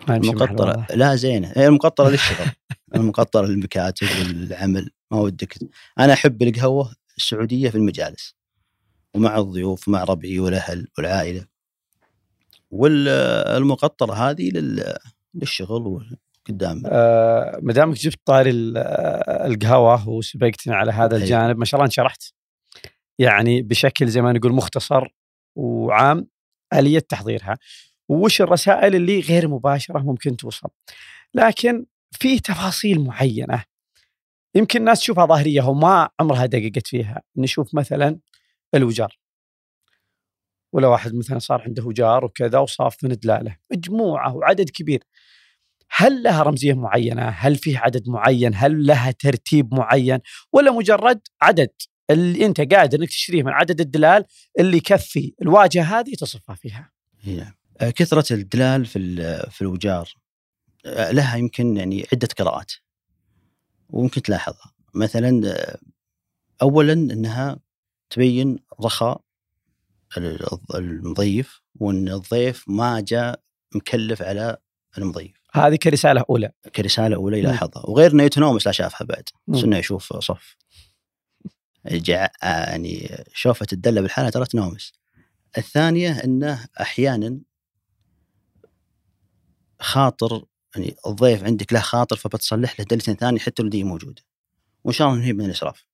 المقطرة. 0.08 0.86
لا 0.94 1.14
زينة. 1.14 1.52
هي 1.56 1.66
المقطرة 1.66 2.08
للشغل. 2.08 2.46
المقطرة 2.94 3.46
للمكاتب 3.46 4.06
والعمل. 4.18 4.90
ما 5.10 5.18
ودك. 5.18 5.58
أنا 5.98 6.12
أحب 6.12 6.42
القهوة 6.42 6.94
السعودية 7.16 7.70
في 7.70 7.76
المجالس. 7.76 8.34
ومع 9.14 9.38
الضيوف 9.38 9.88
ومع 9.88 10.04
ربعي 10.04 10.38
والأهل 10.38 10.88
والعائلة. 10.98 11.46
والمقطرة 12.70 14.12
هذه 14.14 14.50
لل- 14.50 14.96
للشغل 15.34 16.00
وقدام 16.48 16.82
آه، 16.86 17.58
ما 17.62 17.72
دامك 17.72 17.96
جبت 17.96 18.20
طاري 18.24 18.50
ال- 18.50 18.78
القهوة 19.52 20.08
وسبقتنا 20.08 20.76
على 20.76 20.92
هذا 20.92 21.16
أي. 21.16 21.22
الجانب. 21.22 21.58
ما 21.58 21.64
شاء 21.64 21.78
الله 21.78 21.86
انشرحت. 21.86 22.22
يعني 23.18 23.62
بشكل 23.62 24.08
زي 24.08 24.22
ما 24.22 24.32
نقول 24.32 24.52
مختصر 24.52 25.08
وعام 25.56 26.26
آلية 26.72 26.98
تحضيرها. 26.98 27.58
وش 28.08 28.40
الرسائل 28.42 28.94
اللي 28.94 29.20
غير 29.20 29.48
مباشرة 29.48 29.98
ممكن 29.98 30.36
توصل؟ 30.36 30.68
لكن 31.34 31.86
في 32.10 32.38
تفاصيل 32.38 33.00
معينة. 33.00 33.64
يمكن 34.54 34.80
الناس 34.80 35.00
تشوفها 35.00 35.26
ظاهرية 35.26 35.62
وما 35.62 36.08
عمرها 36.20 36.46
دققت 36.46 36.86
فيها. 36.86 37.22
نشوف 37.36 37.74
مثلا 37.74 38.18
الوجار 38.74 39.18
ولا 40.72 40.88
واحد 40.88 41.14
مثلا 41.14 41.38
صار 41.38 41.62
عنده 41.62 41.84
وجار 41.84 42.24
وكذا 42.24 42.58
وصاف 42.58 43.04
من 43.04 43.10
دلاله 43.10 43.56
مجموعة 43.72 44.36
وعدد 44.36 44.70
كبير 44.70 45.04
هل 45.90 46.22
لها 46.22 46.42
رمزية 46.42 46.74
معينة؟ 46.74 47.22
هل 47.22 47.56
فيه 47.56 47.78
عدد 47.78 48.08
معين؟ 48.08 48.52
هل 48.54 48.86
لها 48.86 49.10
ترتيب 49.10 49.74
معين؟ 49.74 50.18
ولا 50.52 50.72
مجرد 50.72 51.20
عدد 51.42 51.70
اللي 52.10 52.46
أنت 52.46 52.60
قادر 52.74 52.98
إنك 52.98 53.08
تشتريه 53.08 53.42
من 53.42 53.52
عدد 53.52 53.80
الدلال 53.80 54.24
اللي 54.58 54.76
يكفي 54.76 55.34
الواجهة 55.42 56.00
هذه 56.00 56.14
تصفها 56.14 56.54
فيها. 56.54 56.90
نعم. 57.26 57.52
كثرة 57.90 58.32
الدلال 58.32 58.86
في 58.86 59.16
في 59.50 59.62
الوجار 59.62 60.14
آه، 60.86 61.10
لها 61.10 61.36
يمكن 61.36 61.76
يعني 61.76 62.06
عدة 62.12 62.28
قراءات 62.38 62.72
وممكن 63.88 64.22
تلاحظها 64.22 64.72
مثلا 64.94 65.42
آه، 65.44 65.78
أولا 66.62 66.92
أنها 66.92 67.58
تبين 68.10 68.58
رخاء 68.80 69.20
ال- 70.16 70.46
المضيف 70.74 71.60
وأن 71.74 72.08
الضيف 72.08 72.64
ما 72.68 73.00
جاء 73.00 73.40
مكلف 73.74 74.22
على 74.22 74.56
المضيف 74.98 75.36
هذه 75.52 75.76
كرسالة 75.76 76.24
أولى. 76.30 76.50
كرسالة 76.76 77.16
أولى 77.16 77.36
مم. 77.36 77.42
يلاحظها 77.42 77.86
وغير 77.86 78.12
أنه 78.12 78.22
يتنومس 78.22 78.66
لا 78.66 78.72
شافها 78.72 79.04
بعد. 79.04 79.28
بس 79.46 79.64
أنه 79.64 79.76
يشوف 79.78 80.12
صف. 80.18 80.56
آه، 81.86 82.30
يعني 82.42 83.24
شوفة 83.34 83.66
الدلة 83.72 84.00
بالحالة 84.00 84.30
ترى 84.30 84.44
تنومس 84.46 84.92
الثانية 85.58 86.24
أنه 86.24 86.66
أحيانا 86.80 87.40
خاطر 89.80 90.44
يعني 90.76 90.96
الضيف 91.06 91.44
عندك 91.44 91.72
له 91.72 91.80
خاطر 91.80 92.16
فبتصلح 92.16 92.80
له 92.80 92.86
دلتين 92.90 93.14
ثانية 93.16 93.38
حتى 93.40 93.62
لو 93.62 93.68
دي 93.68 93.84
موجودة 93.84 94.22
وإن 94.84 94.94
شاء 94.94 95.08
الله 95.08 95.24
هي 95.24 95.32
من 95.32 95.44
الإسراف 95.44 95.86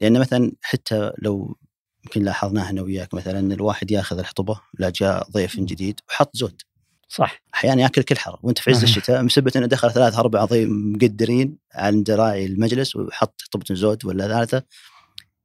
لأن 0.00 0.20
مثلا 0.20 0.52
حتى 0.62 1.12
لو 1.18 1.56
يمكن 2.04 2.22
لاحظناها 2.22 2.70
أنا 2.70 2.82
وياك 2.82 3.14
مثلا 3.14 3.54
الواحد 3.54 3.90
ياخذ 3.90 4.18
الحطبة 4.18 4.60
لا 4.78 4.90
جاء 4.90 5.30
ضيف 5.30 5.60
جديد 5.60 6.00
وحط 6.08 6.36
زود. 6.36 6.62
صح. 7.08 7.42
أحيانا 7.54 7.82
يأكل 7.82 8.02
كل 8.02 8.16
حر 8.18 8.38
وأنت 8.42 8.58
في 8.58 8.70
عز 8.70 8.80
آه. 8.80 8.84
الشتاء 8.84 9.22
مسبه 9.22 9.52
إنه 9.56 9.66
دخل 9.66 9.92
ثلاث 9.92 10.14
أربع 10.14 10.44
ضيف 10.44 10.68
مقدرين 10.70 11.58
عند 11.74 12.10
راعي 12.10 12.46
المجلس 12.46 12.96
وحط 12.96 13.42
طبة 13.52 13.74
زود 13.74 14.04
ولا 14.04 14.28
ثلاثة 14.28 14.62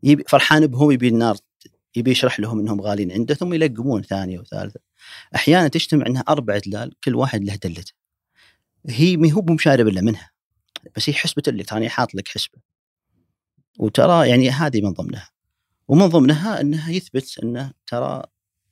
يبي 0.03 0.23
فرحان 0.27 0.67
بهم 0.67 0.91
يبي 0.91 1.07
النار 1.07 1.37
يبي 1.95 2.11
يشرح 2.11 2.39
لهم 2.39 2.59
إنهم 2.59 2.81
غاليين 2.81 3.11
عنده 3.11 3.35
ثم 3.35 3.53
يلقمون 3.53 4.01
ثانية 4.01 4.39
وثالثة. 4.39 4.79
أحيانا 5.35 5.67
تجتمع 5.67 6.05
إنها 6.07 6.23
أربع 6.29 6.57
دلال 6.57 6.93
كل 7.03 7.15
واحد 7.15 7.43
له 7.43 7.55
دلته. 7.55 7.93
هي 8.89 9.17
ما 9.17 9.31
هو 9.31 9.41
بمشارب 9.41 9.87
إلا 9.87 10.01
منها 10.01 10.31
بس 10.95 11.09
هي 11.09 11.13
حسبة 11.13 11.43
لك 11.47 11.69
تراني 11.69 11.89
حاط 11.89 12.15
لك 12.15 12.27
حسبة. 12.27 12.70
وترى 13.79 14.29
يعني 14.29 14.49
هذه 14.49 14.81
من 14.81 14.93
ضمنها. 14.93 15.29
ومن 15.87 16.07
ضمنها 16.07 16.61
إنها 16.61 16.91
يثبت 16.91 17.39
انه 17.43 17.73
ترى 17.87 18.23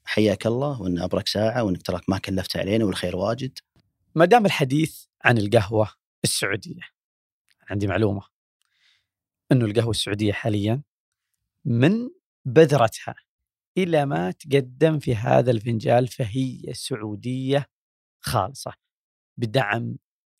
حياك 0.05 0.47
الله 0.47 0.81
وإن 0.81 0.99
أبرك 0.99 1.27
ساعة 1.27 1.63
وإنك 1.63 1.81
تراك 1.81 2.09
ما 2.09 2.17
كلفت 2.17 2.57
علينا 2.57 2.85
والخير 2.85 3.15
واجد. 3.15 3.59
ما 4.15 4.25
دام 4.25 4.45
الحديث 4.45 5.03
عن 5.23 5.37
القهوة 5.37 5.89
السعودية 6.23 6.81
عندي 7.69 7.87
معلومة. 7.87 8.21
إنه 9.51 9.65
القهوة 9.65 9.91
السعودية 9.91 10.33
حاليا 10.33 10.81
من 11.65 12.09
بذرتها 12.45 13.15
إلى 13.77 14.05
ما 14.05 14.31
تقدم 14.31 14.99
في 14.99 15.15
هذا 15.15 15.51
الفنجال 15.51 16.07
فهي 16.07 16.73
سعودية 16.73 17.69
خالصة 18.19 18.73
بدعم 19.37 19.95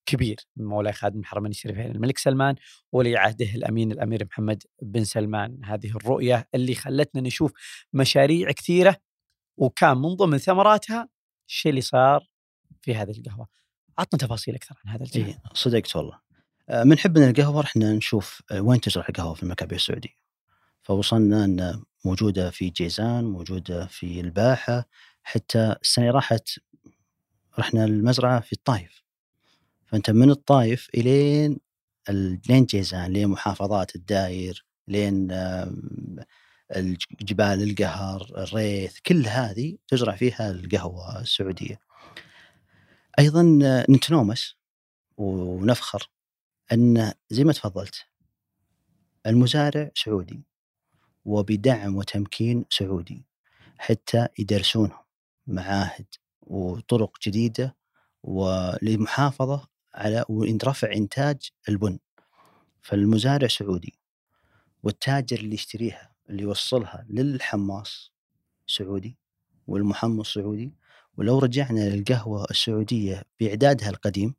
كبير 0.10 0.38
من 0.58 0.66
مولاي 0.66 0.94
خادم 0.94 1.20
الحرمين 1.20 1.52
الشريفين 1.52 1.92
الملك 1.92 2.18
سلمان 2.18 2.56
ولي 2.92 3.18
عهده 3.18 3.56
الأمين 3.56 3.92
الأمير 3.92 4.26
محمد 4.26 4.64
بن 4.82 5.04
سلمان. 5.04 5.60
هذه 5.64 5.90
الرؤية 5.96 6.48
اللي 6.56 6.76
خلتنا 6.76 7.22
نشوف 7.22 7.52
مشاريع 7.94 8.52
كثيرة 8.52 8.96
وكان 9.58 9.98
من 9.98 10.16
ضمن 10.16 10.38
ثمراتها 10.38 11.10
الشيء 11.48 11.70
اللي 11.70 11.82
صار 11.82 12.28
في 12.82 12.96
هذه 12.96 13.12
القهوة. 13.12 13.48
عطنا 13.98 14.20
تفاصيل 14.20 14.56
أكثر 14.56 14.76
عن 14.86 14.92
هذا 14.92 15.04
الجانب 15.04 15.28
إيه 15.28 15.42
صدقت 15.54 15.96
والله 15.96 16.20
آه، 16.70 16.84
من 16.84 16.98
حبنا 16.98 17.30
القهوه 17.30 17.62
رحنا 17.62 17.94
نشوف 17.94 18.42
آه، 18.52 18.62
وين 18.62 18.82
تزرع 18.82 19.06
القهوة 19.10 19.34
في 19.34 19.44
المكابئ 19.44 19.76
السعوديه 19.76 20.16
فوصلنا 20.82 21.46
أن 21.46 21.84
موجودة 22.06 22.50
في 22.50 22.70
جيزان 22.70 23.24
موجودة 23.24 23.86
في 23.86 24.20
الباحة 24.20 24.86
حتى 25.24 25.76
السنة 25.82 26.12
راحت 26.12 26.50
رحنا 27.60 27.86
المزرعة 27.86 28.40
في 28.40 28.54
الطايف. 28.54 29.04
فأنت 29.90 30.10
من 30.10 30.30
الطايف 30.30 30.88
إلين 30.96 31.60
ال- 32.10 32.40
لين 32.50 32.66
جيزان 32.66 33.12
لين 33.14 33.28
محافظات 33.28 33.96
الداير 33.96 34.66
لين 34.88 35.28
الجبال 36.76 37.64
القهر 37.70 38.22
الريث 38.38 39.00
كل 39.00 39.28
هذه 39.28 39.78
تزرع 39.88 40.16
فيها 40.16 40.52
القهوة 40.52 41.22
السعودية. 41.22 41.80
أيضا 43.20 43.44
نتنومس 43.90 44.56
ونفخر 45.18 46.10
أن 46.74 47.14
زي 47.30 47.44
ما 47.44 47.54
تفضلت 47.54 48.06
المزارع 49.26 49.92
سعودي 49.96 50.44
وبدعم 51.26 51.96
وتمكين 51.96 52.66
سعودي 52.70 53.26
حتى 53.78 54.28
يدرسونهم 54.40 55.04
معاهد 55.48 56.06
وطرق 56.42 57.18
جديدة 57.28 57.76
وللمحافظة 58.24 59.68
على 60.00 60.26
رفع 60.64 60.94
إنتاج 60.94 61.50
البن. 61.70 62.00
فالمزارع 62.82 63.48
سعودي 63.48 63.94
والتاجر 64.84 65.40
اللي 65.40 65.54
يشتريها 65.54 66.12
اللي 66.30 66.44
يوصلها 66.44 67.06
للحماص 67.10 68.12
سعودي 68.68 69.18
والمحمص 69.68 70.34
سعودي 70.34 70.74
ولو 71.18 71.40
رجعنا 71.40 71.90
للقهوة 71.90 72.48
السعودية 72.52 73.24
بإعدادها 73.40 73.90
القديم 73.90 74.36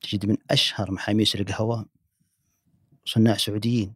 تجد 0.00 0.26
من 0.26 0.36
أشهر 0.50 0.90
محاميس 0.90 1.34
القهوة 1.34 1.86
صناع 3.04 3.36
سعوديين 3.36 3.94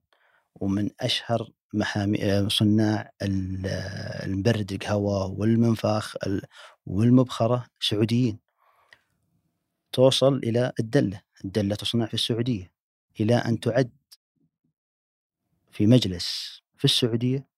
ومن 0.54 0.90
أشهر 1.00 1.50
محامي 1.74 2.48
صناع 2.50 3.12
المبرد 3.22 4.72
القهوة 4.72 5.26
والمنفاخ 5.26 6.14
والمبخرة 6.86 7.66
سعوديين. 7.80 8.45
توصل 9.96 10.36
إلى 10.36 10.72
الدلة 10.80 11.22
الدلة 11.44 11.74
تصنع 11.74 12.06
في 12.06 12.14
السعودية 12.14 12.72
إلى 13.20 13.34
أن 13.34 13.60
تعد 13.60 13.90
في 15.70 15.86
مجلس 15.86 16.60
في 16.76 16.84
السعودية 16.84 17.48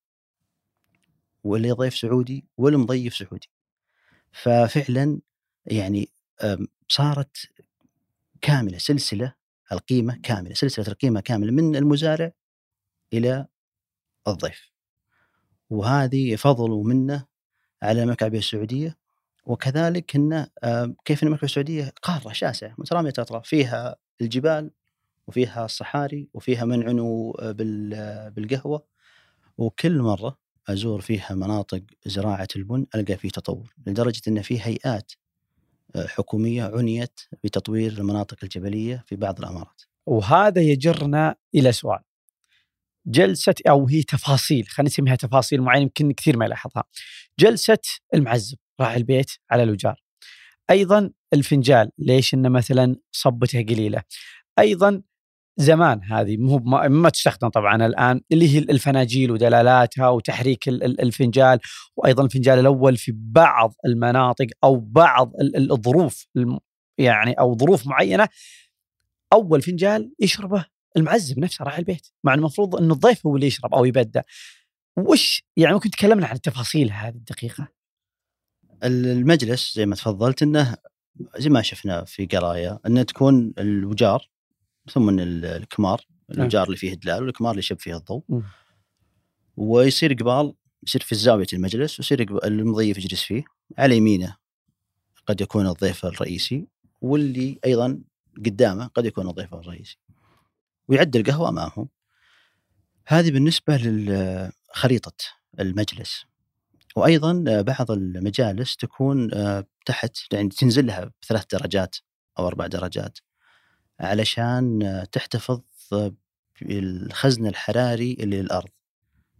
واللي 1.44 1.70
ضيف 1.70 1.96
سعودي 1.96 2.44
والمضيف 2.56 3.16
سعودي. 3.16 3.50
ففعلا 4.32 5.20
يعني 5.66 6.08
صارت 6.88 7.36
كاملة 8.40 8.78
سلسلة 8.78 9.34
القيمة 9.72 10.20
كاملة 10.22 10.54
سلسلة 10.54 10.88
القيمة 10.88 11.20
كاملة 11.20 11.52
من 11.52 11.76
المزارع 11.76 12.32
إلى 13.12 13.46
الضيف. 14.28 14.70
وهذه 15.70 16.36
فضل 16.36 16.70
ومنة 16.70 17.26
على 17.82 18.02
المملكة 18.02 18.20
العربية 18.22 18.38
السعودية 18.38 18.98
وكذلك 19.48 20.16
ان 20.16 20.46
كيف 21.04 21.22
إن 21.22 21.26
المملكة 21.26 21.44
السعودية 21.44 21.92
قارة 22.02 22.32
شاسعة 22.32 22.74
مترامية 22.78 23.10
الأطراف 23.10 23.46
فيها 23.48 23.96
الجبال 24.20 24.70
وفيها 25.26 25.64
الصحاري 25.64 26.28
وفيها 26.34 26.64
منعنو 26.64 27.36
بالقهوة. 28.36 28.84
وكل 29.58 29.98
مرة 29.98 30.38
أزور 30.68 31.00
فيها 31.00 31.34
مناطق 31.34 31.82
زراعة 32.06 32.48
البن 32.56 32.86
ألقى 32.94 33.16
فيه 33.16 33.28
تطور 33.28 33.74
لدرجة 33.86 34.20
أن 34.28 34.42
في 34.42 34.60
هيئات 34.60 35.12
حكومية 35.96 36.64
عنيت 36.64 37.20
بتطوير 37.44 37.92
المناطق 37.92 38.36
الجبلية 38.42 39.04
في 39.06 39.16
بعض 39.16 39.38
الأمارات. 39.38 39.82
وهذا 40.06 40.60
يجرنا 40.60 41.34
إلى 41.54 41.72
سؤال. 41.72 42.00
جلسة 43.06 43.54
أو 43.68 43.88
هي 43.88 44.02
تفاصيل 44.02 44.66
خلينا 44.68 44.90
نسميها 44.90 45.16
تفاصيل 45.16 45.62
معينة 45.62 45.82
يمكن 45.82 46.12
كثير 46.12 46.36
ما 46.36 46.44
يلاحظها. 46.44 46.84
جلسة 47.38 47.78
المعزب. 48.14 48.58
راعي 48.80 48.96
البيت 48.96 49.30
على 49.50 49.62
الوجار. 49.62 50.00
أيضا 50.70 51.10
الفنجال 51.32 51.90
ليش 51.98 52.34
إنه 52.34 52.48
مثلا 52.48 52.96
صبته 53.12 53.62
قليلة. 53.62 54.02
أيضا 54.58 55.02
زمان 55.58 56.02
هذه 56.04 56.36
مو 56.36 56.58
ما, 56.58 56.88
ما 56.88 57.08
تستخدم 57.08 57.48
طبعا 57.48 57.86
الآن 57.86 58.20
اللي 58.32 58.54
هي 58.54 58.58
الفناجيل 58.58 59.30
ودلالاتها 59.30 60.08
وتحريك 60.08 60.68
الفنجال 60.68 61.58
وأيضا 61.96 62.24
الفنجال 62.24 62.58
الأول 62.58 62.96
في 62.96 63.12
بعض 63.16 63.74
المناطق 63.86 64.46
أو 64.64 64.76
بعض 64.76 65.32
الظروف 65.56 66.26
يعني 66.98 67.32
أو 67.32 67.56
ظروف 67.56 67.86
معينة 67.86 68.28
أول 69.32 69.62
فنجال 69.62 70.12
يشربه 70.20 70.64
المعزب 70.96 71.38
نفسه 71.38 71.64
راعي 71.64 71.78
البيت. 71.78 72.06
مع 72.24 72.34
المفروض 72.34 72.76
انه 72.76 72.94
الضيف 72.94 73.26
هو 73.26 73.36
اللي 73.36 73.46
يشرب 73.46 73.74
أو 73.74 73.84
يبدأ. 73.84 74.22
وش 74.98 75.42
يعني 75.56 75.74
ممكن 75.74 75.90
تكلمنا 75.90 76.26
عن 76.26 76.36
التفاصيل 76.36 76.92
هذه 76.92 77.14
الدقيقة؟ 77.14 77.68
المجلس 78.84 79.74
زي 79.74 79.86
ما 79.86 79.94
تفضلت 79.94 80.42
إنه 80.42 80.76
زي 81.36 81.50
ما 81.50 81.62
شفنا 81.62 82.04
في 82.04 82.26
قراية 82.26 82.80
إنه 82.86 83.02
تكون 83.02 83.52
الوجار 83.58 84.28
ثم 84.90 85.18
الكمار 85.18 86.06
نعم. 86.28 86.40
الوجار 86.40 86.66
اللي 86.66 86.76
فيه 86.76 86.94
دلال 86.94 87.22
والكمار 87.22 87.50
اللي 87.50 87.58
يشب 87.58 87.80
فيه 87.80 87.96
الضوء. 87.96 88.22
ويصير 89.56 90.12
قبال 90.12 90.54
يصير 90.86 91.02
في 91.02 91.14
زاوية 91.14 91.46
المجلس 91.52 92.00
ويصير 92.00 92.44
المضيف 92.44 92.98
يجلس 92.98 93.22
فيه. 93.22 93.44
على 93.78 93.96
يمينه 93.96 94.36
قد 95.26 95.40
يكون 95.40 95.66
الضيف 95.66 96.06
الرئيسي 96.06 96.66
واللي 97.00 97.58
أيضا 97.64 98.00
قدامه 98.36 98.86
قد 98.86 99.06
يكون 99.06 99.28
الضيف 99.28 99.54
الرئيسي. 99.54 99.98
ويعد 100.88 101.16
القهوة 101.16 101.48
امامهم 101.48 101.88
هذه 103.06 103.30
بالنسبة 103.30 103.76
لخريطه 103.76 105.12
المجلس. 105.60 106.24
وأيضا 106.98 107.62
بعض 107.62 107.90
المجالس 107.90 108.76
تكون 108.76 109.34
آه، 109.34 109.64
تحت 109.86 110.16
يعني 110.32 110.48
تنزل 110.48 110.86
لها 110.86 111.10
بثلاث 111.22 111.44
درجات 111.52 111.96
أو 112.38 112.46
أربع 112.46 112.66
درجات 112.66 113.18
علشان 114.00 115.06
تحتفظ 115.12 115.60
بالخزن 116.62 117.46
الحراري 117.46 118.16
اللي 118.20 118.42
للأرض. 118.42 118.68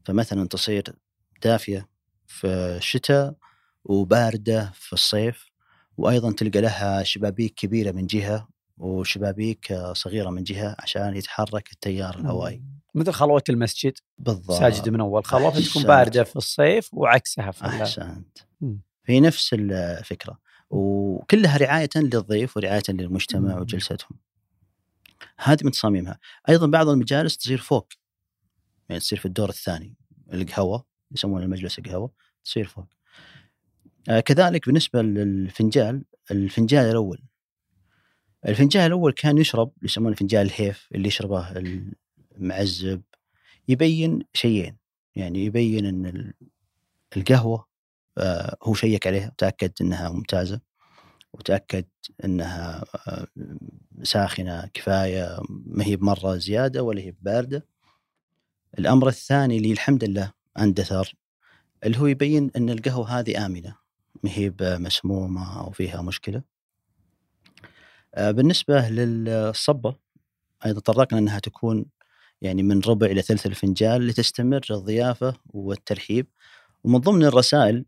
فمثلا 0.04 0.48
تصير 0.48 0.84
دافية 1.44 1.88
في 2.26 2.46
الشتاء 2.46 3.34
وباردة 3.84 4.72
في 4.74 4.92
الصيف 4.92 5.50
وأيضا 5.96 6.32
تلقى 6.32 6.60
لها 6.60 7.02
شبابيك 7.02 7.54
كبيرة 7.54 7.92
من 7.92 8.06
جهة 8.06 8.48
وشبابيك 8.78 9.74
صغيرة 9.92 10.30
من 10.30 10.42
جهة 10.42 10.76
عشان 10.78 11.16
يتحرك 11.16 11.72
التيار 11.72 12.18
الهوائي. 12.18 12.62
مثل 12.94 13.12
خلوه 13.12 13.42
المسجد؟ 13.48 13.98
بالضبط. 14.18 14.58
ساجد 14.58 14.88
من 14.88 15.00
أول. 15.00 15.24
خلوه 15.24 15.60
تكون 15.60 15.82
باردة 15.82 16.24
في 16.24 16.36
الصيف 16.36 16.94
وعكسها 16.94 17.50
في 17.50 17.66
أحسنت. 17.66 18.38
في 19.04 19.20
نفس 19.20 19.54
الفكرة. 19.54 20.38
وكلها 20.70 21.56
رعاية 21.56 21.88
للضيف 21.96 22.56
ورعاية 22.56 22.82
للمجتمع 22.88 23.58
وجلستهم. 23.58 24.18
هذه 25.38 25.58
من 25.64 25.70
تصاميمها. 25.70 26.18
أيضا 26.48 26.66
بعض 26.66 26.88
المجالس 26.88 27.36
تصير 27.36 27.58
فوق. 27.58 27.88
يعني 28.88 29.00
تصير 29.00 29.18
في 29.18 29.26
الدور 29.26 29.48
الثاني. 29.48 29.94
القهوة 30.32 30.84
يسمونه 31.12 31.44
المجلس 31.44 31.78
القهوة 31.78 32.10
تصير 32.44 32.66
فوق. 32.66 32.86
آه 34.08 34.20
كذلك 34.20 34.66
بالنسبة 34.66 35.02
للفنجال 35.02 36.04
الفنجال 36.30 36.90
الأول. 36.90 37.22
الفنجال 38.46 38.86
الأول 38.86 39.12
كان 39.12 39.38
يشرب 39.38 39.72
يسمونه 39.82 40.14
فنجال 40.14 40.46
الهيف 40.46 40.88
اللي 40.94 41.08
يشربه 41.08 41.54
المعزب 42.36 43.02
يبين 43.68 44.22
شيئين 44.34 44.76
يعني 45.16 45.44
يبين 45.44 45.86
إن 45.86 46.32
القهوة 47.16 47.66
آه 48.18 48.56
هو 48.62 48.74
شيك 48.74 49.06
عليها 49.06 49.28
وتأكد 49.28 49.72
إنها 49.80 50.10
ممتازة 50.10 50.60
وتأكد 51.32 51.84
إنها 52.24 52.84
آه، 53.06 53.26
ساخنة 54.02 54.66
كفاية 54.74 55.38
ما 55.48 55.84
هي 55.84 55.96
بمرة 55.96 56.36
زيادة 56.36 56.82
ولا 56.82 57.00
هي 57.00 57.14
باردة. 57.22 57.66
الأمر 58.78 59.08
الثاني 59.08 59.56
اللي 59.56 59.72
الحمد 59.72 60.04
لله 60.04 60.32
اندثر 60.58 61.14
اللي 61.84 61.98
هو 61.98 62.06
يبين 62.06 62.50
إن 62.56 62.70
القهوة 62.70 63.18
هذه 63.18 63.46
آمنة 63.46 63.76
ما 64.22 64.30
هي 64.30 64.52
مسمومه 64.60 65.60
أو 65.60 65.70
فيها 65.70 66.02
مشكلة. 66.02 66.42
آه، 68.14 68.30
بالنسبة 68.30 68.88
للصبة 68.88 69.94
أيضا 70.66 70.80
طرقنا 70.80 71.18
إنها 71.18 71.38
تكون 71.38 71.86
يعني 72.42 72.62
من 72.62 72.80
ربع 72.80 73.06
إلى 73.06 73.22
ثلث 73.22 73.46
الفنجان 73.46 74.00
لتستمر 74.00 74.60
الضيافة 74.70 75.34
والترحيب. 75.46 76.26
ومن 76.84 76.98
ضمن 76.98 77.24
الرسائل 77.24 77.84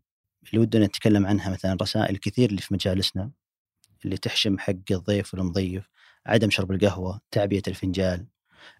اللي 0.49 0.61
ودنا 0.61 0.85
نتكلم 0.85 1.25
عنها 1.25 1.49
مثلا 1.49 1.77
رسائل 1.81 2.17
كثير 2.17 2.49
اللي 2.49 2.61
في 2.61 2.73
مجالسنا 2.73 3.31
اللي 4.05 4.17
تحشم 4.17 4.59
حق 4.59 4.73
الضيف 4.91 5.33
والمضيف 5.33 5.89
عدم 6.25 6.49
شرب 6.49 6.71
القهوة 6.71 7.21
تعبية 7.31 7.61
الفنجال 7.67 8.25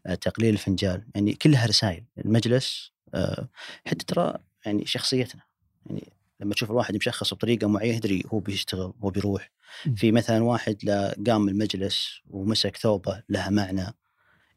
آه، 0.06 0.16
تقليل 0.16 0.54
الفنجال 0.54 1.08
يعني 1.16 1.34
كلها 1.34 1.66
رسائل. 1.66 2.04
المجلس 2.18 2.92
آه، 3.14 3.48
حتى 3.86 4.06
ترى 4.06 4.38
يعني 4.66 4.86
شخصيتنا 4.86 5.42
يعني 5.86 6.14
لما 6.42 6.54
تشوف 6.54 6.72
الواحد 6.72 6.96
مشخص 6.96 7.34
بطريقة 7.34 7.68
معينه 7.68 7.96
يدري 7.96 8.24
هو 8.28 8.40
بيشتغل 8.40 8.94
هو 9.04 9.10
بيروح. 9.10 9.52
في 9.96 10.12
مثلا 10.12 10.44
واحد 10.44 10.78
لا 10.84 11.16
قام 11.28 11.50
المجلس 11.50 12.22
ومسك 12.30 12.78
ثوبه 12.78 13.24
لها 13.30 13.50
معنى. 13.50 13.96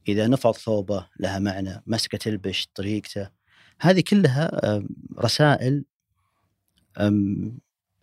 إذا 0.09 0.27
نفض 0.27 0.53
ثوبه 0.53 1.09
لها 1.21 1.39
معنى 1.39 1.83
مسكه 1.87 2.19
تلبش 2.19 2.69
طريقته. 2.75 3.31
هذه 3.81 4.03
كلها 4.09 4.51
رسائل 5.19 5.85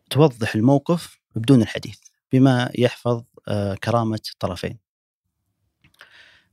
توضح 0.10 0.56
الموقف 0.56 1.20
بدون 1.36 1.62
الحديث 1.62 2.00
بما 2.32 2.72
يحفظ 2.78 3.24
آه، 3.48 3.76
كرامة 3.76 4.22
الطرفين 4.34 4.80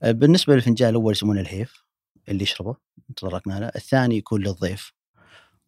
آه، 0.02 0.12
بالنسبة 0.12 0.54
للفنجان 0.54 0.88
الأول 0.90 1.12
يسمونه 1.12 1.40
الهيف 1.40 1.84
اللي 2.28 2.42
يشربه 2.42 2.76
تطرقنا 3.16 3.60
له 3.60 3.66
الثاني 3.66 4.16
يكون 4.16 4.42
للضيف. 4.42 4.92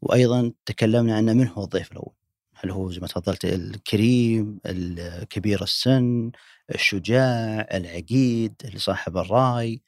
وأيضا 0.03 0.53
تكلمنا 0.67 1.17
عنه 1.17 1.33
من 1.33 1.49
هو 1.49 1.65
الضيف 1.65 1.93
الأول 1.93 2.13
هل 2.55 2.71
هو 2.71 2.91
زي 2.91 3.01
ما 3.01 3.07
تفضلت 3.07 3.45
الكريم 3.45 4.59
الكبير 4.67 5.63
السن 5.63 6.31
الشجاع 6.75 7.69
العقيد 7.75 8.55
اللي 8.65 8.79
صاحب 8.79 9.17
الراي 9.17 9.83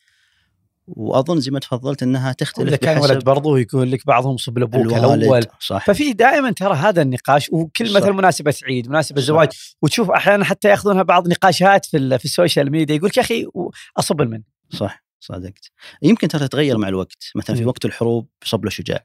وأظن 0.87 1.40
زي 1.40 1.51
ما 1.51 1.59
تفضلت 1.59 2.03
إنها 2.03 2.33
تختلف 2.33 2.68
اذا 2.68 2.77
كان 2.77 2.98
ولد 2.98 3.25
برضه 3.25 3.59
يقول 3.59 3.92
لك 3.92 4.07
بعضهم 4.07 4.37
صب 4.37 4.59
لأبوك. 4.59 4.92
الأول 4.92 5.46
صح 5.61 5.87
ففي 5.87 6.12
دائما 6.12 6.51
ترى 6.51 6.75
هذا 6.75 7.03
النقاش 7.03 7.48
وكل. 7.53 7.92
مثلا 7.94 8.12
مناسبة 8.12 8.55
عيد 8.64 8.88
مناسبة. 8.88 9.20
زواج 9.20 9.48
وتشوف 9.83 10.11
أحيانا 10.11 10.44
حتى 10.44 10.68
يأخذونها 10.68 11.03
بعض 11.03 11.29
نقاشات 11.29 11.87
في 11.87 12.18
في 12.18 12.25
ال 12.25 12.31
social 12.31 12.71
media 12.71 12.97
يقول 12.96 13.09
لك 13.09 13.16
يا 13.16 13.22
أخي 13.22 13.46
أصب 13.96 14.20
لمن 14.21 14.42
صح 14.70 15.05
صدقت 15.20 15.70
يمكن 16.03 16.29
ترى 16.29 16.48
تتغير 16.48 16.79
مع 16.79 16.88
الوقت 16.88 17.31
مثلا 17.35 17.57
في 17.57 17.62
مم. 17.62 17.68
وقت 17.68 17.85
الحروب 17.85 18.29
صب 18.44 18.64
له 18.64 18.70
شجاع 18.70 19.05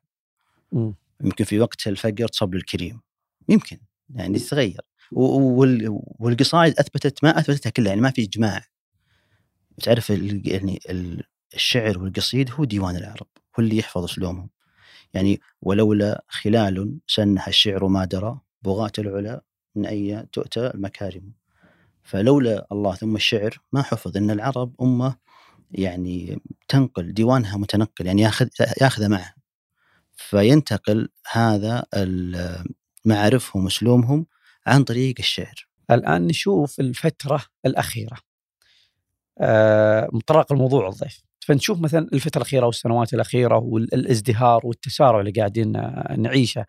يمكن 1.24 1.44
في 1.44 1.60
وقت 1.60 1.88
الفقر 1.88 2.28
تصب 2.28 2.56
الكريم 2.56 3.02
يمكن 3.50 3.78
يعني 4.16 4.40
تتغير 4.40 4.82
والقصائد 6.20 6.80
أثبتت 6.80 7.24
ما 7.24 7.40
أثبتتها 7.40 7.70
كلها 7.70 7.90
يعني 7.90 8.02
ما 8.02 8.12
في 8.12 8.24
إجماع. 8.24 8.62
تعرف 9.84 10.10
يعني 10.10 10.80
ال- 10.90 11.24
الشعر 11.56 12.00
والقصيد 12.00 12.52
هو 12.52 12.64
ديوان 12.64 12.96
العرب 12.96 13.28
هو 13.60 13.64
اللي 13.64 13.78
يحفظ 13.78 14.04
أسلوبهم. 14.04 14.50
يعني 15.14 15.42
ولولا 15.62 16.24
خلال 16.28 17.00
سنها 17.08 17.48
الشعر 17.48 17.88
ما 17.88 18.06
درى 18.06 18.40
بغاة 18.62 18.92
العلا 19.00 19.44
من 19.76 19.86
اي 19.86 20.26
تؤتى 20.34 20.68
المكارم. 20.68 21.32
فلولا 22.04 22.68
الله 22.72 22.96
ثم 22.96 23.16
الشعر 23.16 23.58
ما 23.74 23.82
حفظ 23.82 24.18
إن 24.18 24.32
العرب 24.32 24.76
أمة 24.82 25.16
يعني 25.72 26.42
تنقل 26.68 27.14
ديوانها 27.14 27.58
متنقل 27.58 28.06
يعني 28.06 28.22
ياخذ 28.22 28.48
ياخذ 28.82 29.10
معه. 29.10 29.37
فينتقل 30.18 31.10
هذا 31.32 31.86
معارفهم 33.06 33.64
وأسلوبهم 33.66 34.26
عن 34.68 34.84
طريق 34.84 35.16
الشعر. 35.20 35.68
الآن 35.92 36.28
نشوف 36.28 36.80
الفترة 36.80 37.44
الأخيرة. 37.66 38.18
آه، 39.40 40.10
مطرق 40.14 40.52
الموضوع 40.52 40.88
الضيف. 40.88 41.22
فنشوف 41.40 41.82
مثلا 41.82 42.08
الفترة 42.14 42.42
الأخيرة 42.42 42.66
والسنوات 42.66 43.14
الأخيرة 43.14 43.58
والازدهار 43.58 44.66
والتسارع 44.66 45.20
اللي 45.20 45.32
قاعدين 45.32 45.72
نعيشه. 46.18 46.66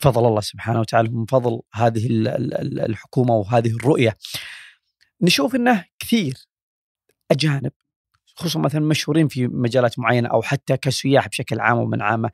بفضل 0.00 0.26
الله 0.26 0.40
سبحانه 0.40 0.80
وتعالى 0.80 1.08
من 1.08 1.26
فضل 1.26 1.60
هذه 1.74 2.06
ال- 2.06 2.28
ال- 2.28 2.54
ال- 2.54 2.80
الحكومة 2.80 3.34
وهذه 3.34 3.76
الرؤية. 3.76 4.16
نشوف 5.20 5.54
إنه 5.54 5.84
كثير 5.98 6.34
أجانب 7.30 7.72
خصوصا 8.36 8.60
مثلا 8.60 8.80
مشهورين 8.80 9.28
في 9.28 9.46
مجالات 9.46 9.98
معينة 9.98 10.28
أو 10.28 10.42
حتى 10.42 10.76
كسياح 10.76 11.28
بشكل 11.28 11.60
عام 11.60 11.78
ومن 11.78 12.02
عامة 12.02 12.30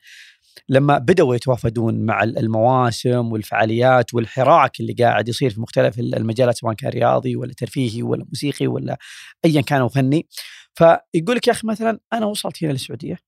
لما 0.68 0.98
بدأوا 0.98 1.34
يتوافدون 1.34 2.06
مع 2.06 2.22
المواسم 2.22 3.32
والفعاليات 3.32 4.14
والحراك 4.14 4.80
اللي 4.80 4.92
قاعد 4.92 5.28
يصير 5.28 5.50
في 5.50 5.60
مختلف 5.60 5.98
المجالات 5.98 6.56
سواء 6.56 6.74
كان 6.74 6.90
رياضي 6.90 7.36
ولا 7.36 7.52
ترفيهي 7.52 8.02
ولا 8.02 8.24
موسيقي 8.24 8.66
ولا 8.66 8.98
ايا 9.44 9.60
كان 9.60 9.88
فني 9.88 10.26
فيقول 10.74 11.36
لك 11.36 11.46
يا 11.46 11.52
أخي 11.52 11.66
مثلا 11.66 12.00
أنا 12.12 12.26
وصلت 12.26 12.64
هنا 12.64 12.72
للسعودية 12.72 13.18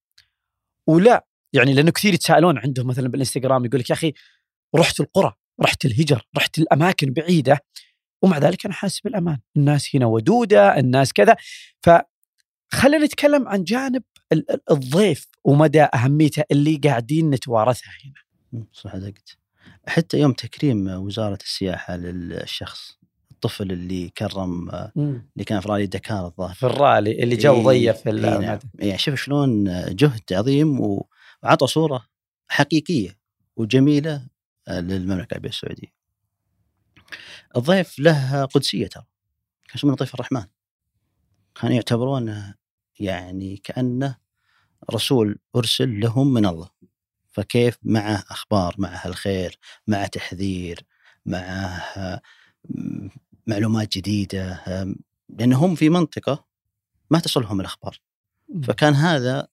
ولا 0.86 1.26
يعني 1.52 1.74
لأنه 1.74 1.90
كثير 1.90 2.14
يتساءلون 2.14 2.58
عندهم 2.58 2.86
مثلا 2.86 3.08
بالإنستغرام 3.08 3.64
يقول 3.64 3.80
لك 3.80 3.90
يا 3.90 3.94
أخي 3.94 4.12
رحت 4.76 5.00
القرى 5.00 5.32
رحت 5.62 5.84
الهجر 5.84 6.22
رحت 6.36 6.58
الأماكن 6.58 7.12
بعيدة 7.12 7.58
ومع 8.22 8.38
ذلك 8.38 8.64
أنا 8.66 8.74
حاسس 8.74 9.00
بالأمان 9.00 9.38
الناس 9.56 9.96
هنا 9.96 10.06
ودودة 10.06 10.78
الناس 10.78 11.12
كذا 11.12 11.36
فخلينا 11.82 13.04
نتكلم 13.04 13.48
عن 13.48 13.64
جانب 13.64 14.02
ال- 14.32 14.50
ال- 14.50 14.70
الضيف 14.70 15.26
ومدى 15.44 15.82
اهميته 15.82 16.44
اللي 16.50 16.76
قاعدين 16.76 17.30
نتوارثها 17.30 17.92
هنا. 18.04 18.64
صدقت 18.72 19.36
حتى 19.88 20.18
يوم 20.18 20.32
تكريم 20.32 20.88
وزارة 20.88 21.38
السياحة 21.42 21.96
للشخص 21.96 22.98
الطفل 23.30 23.72
اللي 23.72 24.08
كرم 24.08 24.70
اللي 24.96 25.44
كان 25.46 25.60
في 25.60 25.68
رالي 25.68 25.86
دكار 25.86 26.26
الظاهر. 26.26 26.54
في 26.54 26.66
الرالي 26.66 27.22
اللي 27.22 27.36
جو 27.36 27.70
إيه، 27.70 27.92
ضيف 27.92 28.08
إيه 28.08 28.38
نعم. 28.38 28.58
يعني 28.78 28.98
شوف 28.98 29.14
شلون 29.14 29.64
جهد 29.94 30.32
عظيم 30.32 30.80
وعطى 31.42 31.66
صورة 31.66 32.06
حقيقية 32.48 33.18
وجميلة 33.56 34.26
للمملكة 34.68 35.32
العربية 35.32 35.48
السعودية. 35.48 35.92
الضيف 37.56 37.98
له 37.98 38.44
قدسية 38.44 38.86
ترى 38.86 39.04
كان 39.68 39.74
اسمه 39.74 39.94
ضيف 39.94 40.14
الرحمن. 40.14 40.44
كانوا 41.54 41.74
يعتبرونه 41.74 42.54
يعني 43.00 43.56
كأنه 43.56 44.16
رسول 44.90 45.38
أرسل 45.56 46.00
لهم 46.00 46.32
من 46.34 46.46
الله. 46.46 46.68
فكيف 47.32 47.78
معه 47.82 48.24
أخبار 48.30 48.74
معه 48.78 49.06
الخير 49.06 49.58
معه 49.86 50.06
تحذير 50.06 50.84
معه 51.26 52.20
م- 52.70 53.08
معلومات 53.46 53.96
جديدة 53.98 54.64
لأنهم 55.28 55.74
في 55.74 55.88
منطقة 55.88 56.44
ما 57.10 57.18
تصلهم 57.18 57.60
الأخبار. 57.60 58.00
فكان 58.62 58.94
هذا 58.94 59.48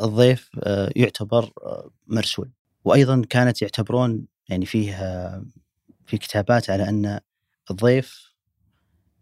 الضيف 0.00 0.50
آه، 0.62 0.90
يعتبر 0.96 1.50
آه، 1.62 1.90
مرسول. 2.06 2.50
وأيضا 2.84 3.22
كانت 3.30 3.62
يعتبرون 3.62 4.26
يعني 4.48 4.66
فيها 4.66 5.42
في 6.06 6.18
كتابات 6.18 6.70
على 6.70 6.88
أن 6.88 7.20
الضيف 7.70 8.34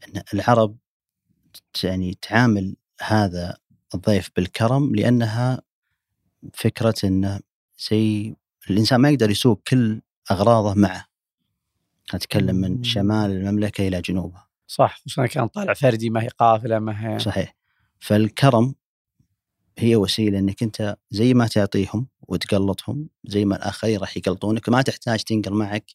أن 0.09 0.23
العرب 0.35 0.77
يعني 1.85 2.19
تعامل 2.23 2.77
هذا 3.01 3.57
الضيف 3.97 4.31
بالكرم 4.37 4.95
لأنها 4.95 5.63
فكرة 6.55 6.95
إنه 7.05 7.41
زي 7.91 8.35
الإنسان 8.71 9.01
ما 9.01 9.11
يقدر 9.11 9.31
يسوق 9.31 9.63
كل 9.69 10.01
أغراضه 10.31 10.75
معه 10.75 11.07
أتكلم 12.15 12.57
من. 12.57 12.85
شمال 12.85 13.31
المملكة 13.31 13.89
إلى 13.89 14.01
جنوبها 14.01 14.49
صح 14.67 15.01
خصوصا 15.01 15.27
كان 15.27 15.47
طالع 15.47 15.75
فردي 15.75 16.11
ما 16.11 16.23
هي 16.23 16.29
قافلة 16.29 16.79
ما 16.79 17.15
هي 17.15 17.19
صحيح 17.19 17.57
فالكرم 18.01 18.75
هي 19.79 19.97
وسيلة 19.97 20.39
إنك 20.39 20.63
أنت 20.63 20.97
زي 21.11 21.35
ما 21.35 21.47
تعطيهم 21.47 22.07
وتقلطهم 22.23 23.09
زي 23.25 23.45
ما 23.45 23.57
الآخرين 23.57 23.99
راح 24.01 24.17
يقلطونك 24.17 24.69
ما 24.69 24.83
تحتاج 24.83 25.23
تنقل 25.23 25.53
معك 25.53 25.91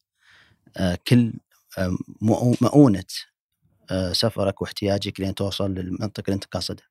آه، 0.78 0.98
كل 1.08 1.34
آه، 1.78 1.98
مؤو- 2.24 2.58
مؤونة 2.62 3.04
آه، 3.92 4.12
سفرك 4.14 4.62
واحتياجك 4.62 5.20
لين 5.20 5.36
توصل 5.36 5.72
للمنطقة 5.72 6.24
اللي 6.26 6.36
أنت 6.36 6.46
قاصدها. 6.46 6.86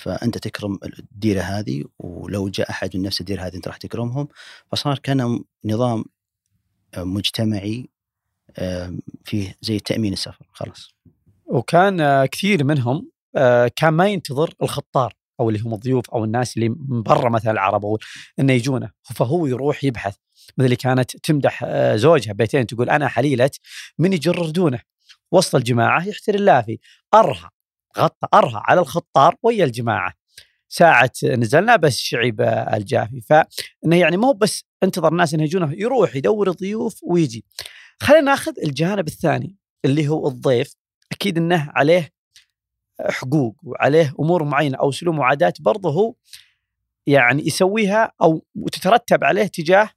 فأنت 0.00 0.38
تكرم 0.38 0.78
الديرة 0.84 1.40
هذه 1.40 1.84
ولو 1.98 2.48
جاء 2.48 2.70
أحد 2.70 2.96
من 2.96 3.02
نفس 3.02 3.20
الديرة 3.20 3.42
هذه 3.42 3.54
أنت 3.54 3.68
راح 3.68 3.76
تكرمهم. 3.76 4.28
فصار 4.72 4.98
كان 4.98 5.44
نظام 5.64 6.04
آه، 6.94 7.02
مجتمعي 7.04 7.88
فيه 9.24 9.56
زي 9.60 9.78
تأمين 9.78 10.12
السفر 10.12 10.46
خلاص. 10.52 10.94
وكان 11.46 12.00
آه، 12.00 12.26
كثير 12.26 12.64
منهم 12.64 13.10
آه، 13.36 13.70
كان 13.76 13.94
ما 13.94 14.08
ينتظر 14.08 14.54
الخطار 14.62 15.14
أو 15.40 15.48
اللي 15.48 15.60
هم 15.60 15.74
الضيوف 15.74 16.10
أو 16.10 16.24
الناس 16.24 16.56
اللي 16.56 16.68
من 16.68 17.02
برا 17.02 17.30
مثلا 17.30 17.52
العرب 17.52 17.84
أو 17.84 17.98
إنه 18.38 18.52
يجونه. 18.52 18.90
فهو 19.02 19.46
يروح 19.46 19.84
يبحث. 19.84 20.16
مثل 20.58 20.64
اللي 20.64 20.76
كانت 20.76 21.16
تمدح 21.16 21.64
زوجها 21.94 22.32
بيتين 22.32 22.66
تقول 22.66 22.90
أنا 22.90 23.08
حليلة 23.08 23.50
من 23.98 24.12
يجر 24.12 24.50
دونه 24.50 24.80
وسط 25.32 25.54
الجماعة 25.54 26.08
يحتري 26.08 26.38
اللافي 26.38 26.78
أرهى. 27.14 27.48
غطى 27.98 28.28
أرهى 28.34 28.62
على 28.64 28.80
الخطار 28.80 29.36
ويا 29.42 29.64
الجماعة. 29.64 30.12
ساعة 30.68 31.10
نزلنا 31.24 31.76
بس 31.76 31.98
شعب 31.98 32.40
الجافي. 32.74 33.20
فإنه 33.20 33.96
يعني 33.96 34.16
مو 34.16 34.32
بس 34.32 34.64
انتظر 34.82 35.08
الناس 35.08 35.34
إنه 35.34 35.42
يجونه 35.42 35.72
يروح 35.72 36.16
يدور 36.16 36.50
الضيوف 36.50 37.00
ويجي. 37.02 37.44
خلينا 38.02 38.24
ناخذ 38.24 38.52
الجانب 38.64 39.06
الثاني 39.06 39.56
اللي 39.84 40.08
هو 40.08 40.28
الضيف. 40.28 40.74
أكيد 41.12 41.38
إنه 41.38 41.70
عليه 41.74 42.12
حقوق 43.00 43.56
وعليه 43.62 44.14
أمور 44.20 44.44
معينة 44.44 44.78
أو 44.78 44.90
سلوك 44.90 45.18
وعادات 45.18 45.62
برضه 45.62 45.90
هو 45.90 46.14
يعني 47.06 47.46
يسويها 47.46 48.12
أو 48.22 48.44
وتترتب 48.54 49.24
عليه 49.24 49.46
تجاه 49.46 49.90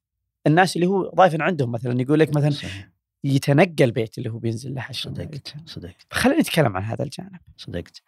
الناس 0.48 0.76
اللي 0.76 0.88
هو 0.88 1.12
ضايف 1.16 1.42
عندهم. 1.42 1.72
مثلا 1.72 2.02
يقول 2.02 2.20
لك 2.20 2.36
مثلا 2.36 2.50
صحيح. 2.50 2.93
يتنقى 3.24 3.84
البيت 3.84 4.18
اللي 4.18 4.30
هو 4.30 4.38
بينزل 4.38 4.76
له 4.76 4.82
عشان 4.82 5.16
صدقت 5.16 5.54
صدقت 5.66 6.06
خلينا 6.12 6.40
نتكلم 6.40 6.78
عن 6.78 6.84
هذا 6.84 7.04
الجانب. 7.04 7.40
صدقت 7.58 8.02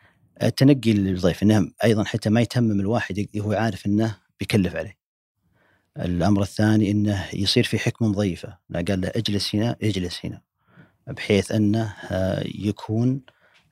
التنقي 0.44 0.94
للضيف 0.94 1.44
إنه 1.44 1.72
أيضا 1.84 2.04
حتى 2.04 2.30
ما 2.30 2.42
يتمم 2.42 2.80
الواحد 2.80 3.28
هو 3.38 3.54
عارف 3.54 3.86
إنه 3.86 4.18
بيكلف 4.40 4.76
عليه. 4.76 4.98
الأمر 6.00 6.42
الثاني 6.42 6.92
إنه 6.92 7.26
يصير 7.34 7.64
في 7.64 7.80
حكمه 7.80 8.08
مضيفة. 8.08 8.58
لا 8.70 8.82
قال 8.88 9.02
له 9.02 9.12
اجلس 9.16 9.56
هنا 9.56 9.76
اجلس 9.84 10.26
هنا. 10.26 10.42
بحيث 11.08 11.52
أنه 11.52 11.94
آه، 12.12 12.44
يكون 12.56 13.22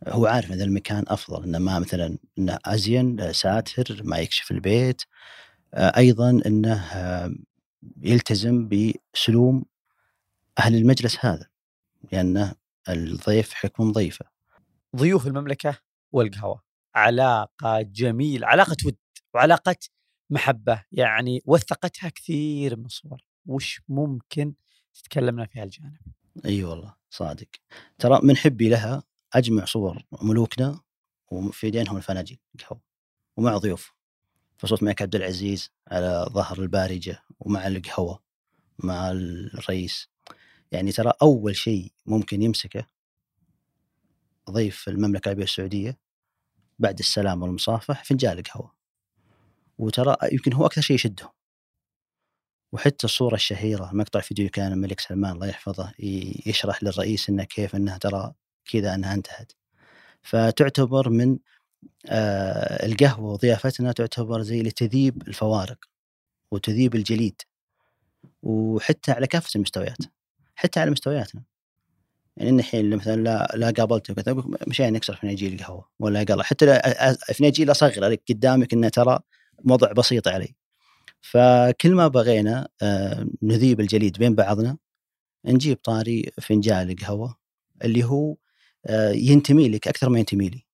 هو 0.08 0.26
عارف 0.26 0.52
إن 0.52 0.62
المكان 0.62 1.04
أفضل. 1.08 1.44
إنه 1.44 1.60
ما 1.60 1.80
مثلا 1.80 2.18
إنه 2.38 2.58
أزين 2.66 3.20
آه، 3.20 3.32
ساتر 3.32 4.02
ما 4.04 4.18
يكشف 4.18 4.52
البيت. 4.52 5.02
آه، 5.74 5.98
أيضا 5.98 6.42
إنه 6.46 6.84
يلتزم 8.02 8.70
بسلوم 8.70 9.66
أهل 10.60 10.76
المجلس 10.76 11.26
هذا 11.26 11.50
لأنه 12.12 12.56
الضيف 12.90 13.54
حكم 13.54 13.88
مضيفه 13.88 14.26
ضيوف 14.96 15.28
المملكة 15.28 15.78
والقهوة 16.12 16.64
علاقة 16.96 17.82
جميلة 17.82 18.48
علاقة 18.48 18.78
ود 18.86 18.96
وعلاقة 19.34 19.76
محبة 20.30 20.84
يعني 20.92 21.42
وثقتها 21.46 22.10
كثير 22.10 22.76
من 22.76 22.86
الصور. 22.86 23.22
وش 23.46 23.82
ممكن 23.90 24.54
تتكلمنا 24.94 25.46
في 25.46 25.60
هالجانب 25.60 25.98
إي 26.46 26.50
أيوة 26.50 26.70
والله 26.70 26.96
صادق. 27.10 27.48
ترى 28.00 28.20
من 28.24 28.38
حبي 28.38 28.70
لها 28.70 29.04
أجمع 29.34 29.66
صور 29.66 30.04
ملوكنا 30.22 30.82
وفي 31.32 31.68
يدينهم 31.68 31.98
الفناجين 31.98 32.38
قهوه 32.60 32.82
ومع 33.38 33.58
ضيوف. 33.58 33.94
فصوت 34.58 34.82
الملك 34.82 35.02
عبد 35.02 35.16
العزيز 35.16 35.72
على 35.88 36.26
ظهر 36.30 36.62
البارجة 36.62 37.24
ومع 37.40 37.68
القهوة 37.68 38.24
مع 38.80 39.12
الرئيس. 39.12 40.10
يعني 40.74 40.92
ترى 40.92 41.14
أول 41.22 41.56
شيء 41.56 41.92
ممكن 42.06 42.42
يمسكه 42.42 42.88
ضيف 44.52 44.90
المملكة 44.90 45.26
العربية 45.26 45.44
السعودية 45.44 45.98
بعد 46.80 47.00
السلام 47.00 47.42
والمصافح 47.44 48.04
فنجان 48.04 48.38
القهوة. 48.40 48.74
وترى 49.78 50.16
يمكن 50.32 50.54
هو 50.54 50.66
أكثر 50.66 50.82
شيء 50.82 50.96
يشدهم 50.96 51.30
وحتى 52.74 53.08
الصورة 53.08 53.36
الشهيرة 53.36 53.90
مقطع 53.94 54.20
فيديو 54.20 54.50
كان 54.50 54.72
الملك 54.74 55.00
سلمان 55.00 55.32
الله 55.32 55.48
يحفظه 55.48 55.94
يشرح 56.46 56.84
للرئيس 56.84 57.30
إنه 57.30 57.44
كيف 57.44 57.76
إنها 57.76 57.98
ترى 57.98 58.34
كذا 58.72 58.96
إنها 58.96 59.14
انتهت. 59.14 59.52
فتعتبر 60.24 61.10
من 61.10 61.38
آه 62.08 62.86
القهوة 62.86 63.32
وضيافتنا 63.34 63.92
تعتبر 63.92 64.42
زي 64.42 64.62
لتذيب 64.64 65.28
الفوارق 65.28 65.86
وتذيب 66.52 66.96
الجليد. 66.96 67.42
وحتى 68.44 69.12
على 69.12 69.28
كافة 69.28 69.50
المستويات. 69.56 69.98
حتى 70.64 70.80
على 70.80 70.92
مستوياتنا. 70.92 71.44
يعني 72.38 72.50
إن 72.50 72.60
الحين 72.60 72.96
مثلا 72.96 73.16
لا 73.16 73.52
لا 73.56 73.72
قابلته 73.72 74.14
كذا 74.14 74.44
مشان 74.68 74.94
نكسر 74.94 75.16
فناجيل 75.16 75.54
القهوه 75.54 75.90
ولا 76.00 76.24
قال 76.24 76.44
حتى 76.44 76.80
فناجيل 77.36 77.72
اصغر 77.72 78.06
عليك 78.06 78.22
قدامك 78.30 78.74
إنه 78.74 78.90
ترى 78.90 79.20
موضوع 79.64 79.92
بسيط 79.92 80.28
علي 80.28 80.56
فكل 81.22 81.94
ما 81.94 82.08
بغينا 82.08 82.68
آه، 82.82 83.28
نذيب 83.44 83.80
الجليد 83.80 84.18
بين 84.18 84.36
بعضنا 84.36 84.78
نجيب 85.46 85.78
طاري 85.78 86.32
فنجان 86.42 86.90
القهوة 86.90 87.36
اللي 87.84 88.04
هو 88.04 88.36
آه، 88.86 89.12
ينتمي 89.12 89.70
لك 89.70 89.88
أكثر 89.88 90.10
ما 90.10 90.20
ينتمي 90.20 90.50
لي. 90.50 90.66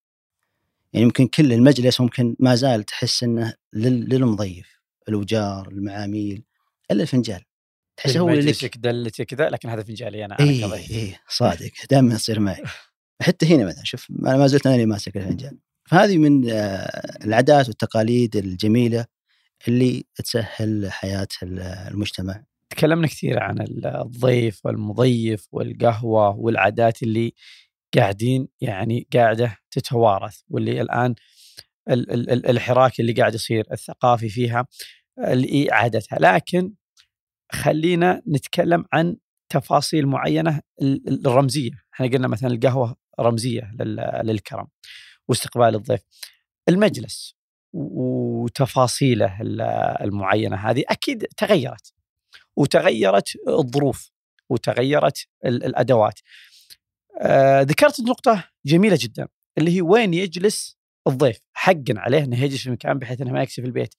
يعني 0.92 1.04
يمكن 1.04 1.26
كل 1.26 1.52
المجلس 1.52 2.00
ممكن 2.00 2.36
ما 2.38 2.54
زال 2.54 2.84
تحس 2.84 3.22
إنه 3.22 3.54
للمضيف 3.72 4.80
الوجار 5.08 5.68
المعاميل 5.68 6.44
إلا 6.90 7.02
الفنجان. 7.02 7.40
تحس 8.04 8.16
هو 8.16 8.28
اللي 8.28 8.50
لك 8.50 8.78
دلتي 8.78 9.24
كذا 9.24 9.48
لكن 9.48 9.68
هذا 9.68 9.82
فنجاني 9.82 10.24
أنا 10.24 10.36
اي 10.40 10.64
اي 10.74 11.16
صادق 11.28 11.70
دائما 11.90 12.14
تصير 12.14 12.40
معي. 12.40 12.62
حتى 13.22 13.46
هنا 13.46 13.64
مثلا 13.64 13.84
شوف 13.84 14.10
أنا 14.10 14.36
ما 14.36 14.46
زلت 14.46 14.66
أنا 14.66 14.74
اللي 14.74 14.86
ماسك 14.86 15.16
الفنجان. 15.16 15.58
فهذه 15.88 16.18
من 16.18 16.50
آه، 16.50 17.16
العادات 17.24 17.68
والتقاليد 17.68 18.36
الجميلة 18.36 19.06
اللي 19.68 20.04
تسهل 20.14 20.92
حياة 20.92 21.28
المجتمع. 21.42 22.44
تكلمنا 22.70 23.06
كثير 23.06 23.38
عن 23.42 23.60
الضيف 23.60 24.66
والمضيف 24.66 25.46
والقهوة 25.52 26.36
والعادات 26.36 27.02
اللي 27.02 27.34
قاعدين 27.96 28.48
يعني 28.60 29.06
قاعدة 29.14 29.58
تتوارث 29.70 30.40
واللي 30.48 30.80
الآن 30.80 31.14
الحراك 32.50 33.00
اللي 33.00 33.12
قاعد 33.12 33.34
يصير 33.34 33.66
الثقافي 33.72 34.28
فيها 34.28 34.66
لاعادتها 35.18 36.18
لكن 36.18 36.72
خلينا 37.52 38.22
نتكلم 38.28 38.84
عن 38.92 39.16
تفاصيل 39.48 40.06
معينة 40.06 40.60
الرمزية. 41.08 41.70
إحنا 41.94 42.06
قلنا 42.06 42.28
مثلا 42.28 42.50
القهوة 42.50 42.96
رمزية 43.20 43.70
للكرم 44.22 44.66
واستقبال 45.28 45.74
الضيف. 45.74 46.00
المجلس 46.68 47.36
وتفاصيله 47.72 49.38
المعينة 50.04 50.56
هذه 50.56 50.84
أكيد 50.88 51.26
تغيرت 51.36 51.92
وتغيرت 52.56 53.28
الظروف 53.48 54.10
وتغيرت 54.48 55.26
الأدوات. 55.44 56.20
آه 57.20 57.62
ذكرت 57.62 58.00
نقطة 58.00 58.44
جميلة 58.66 58.98
جدا 59.00 59.28
اللي 59.58 59.76
هي 59.76 59.82
وين 59.82 60.14
يجلس 60.14 60.78
الضيف؟ 61.06 61.38
حقا 61.52 61.94
عليه 61.96 62.24
إنه 62.24 62.42
يجلس 62.44 62.62
في 62.62 62.70
مكان 62.70 62.98
بحيث 62.98 63.20
إنه 63.20 63.32
ما 63.32 63.42
يكسي 63.42 63.62
في 63.62 63.68
البيت. 63.68 63.94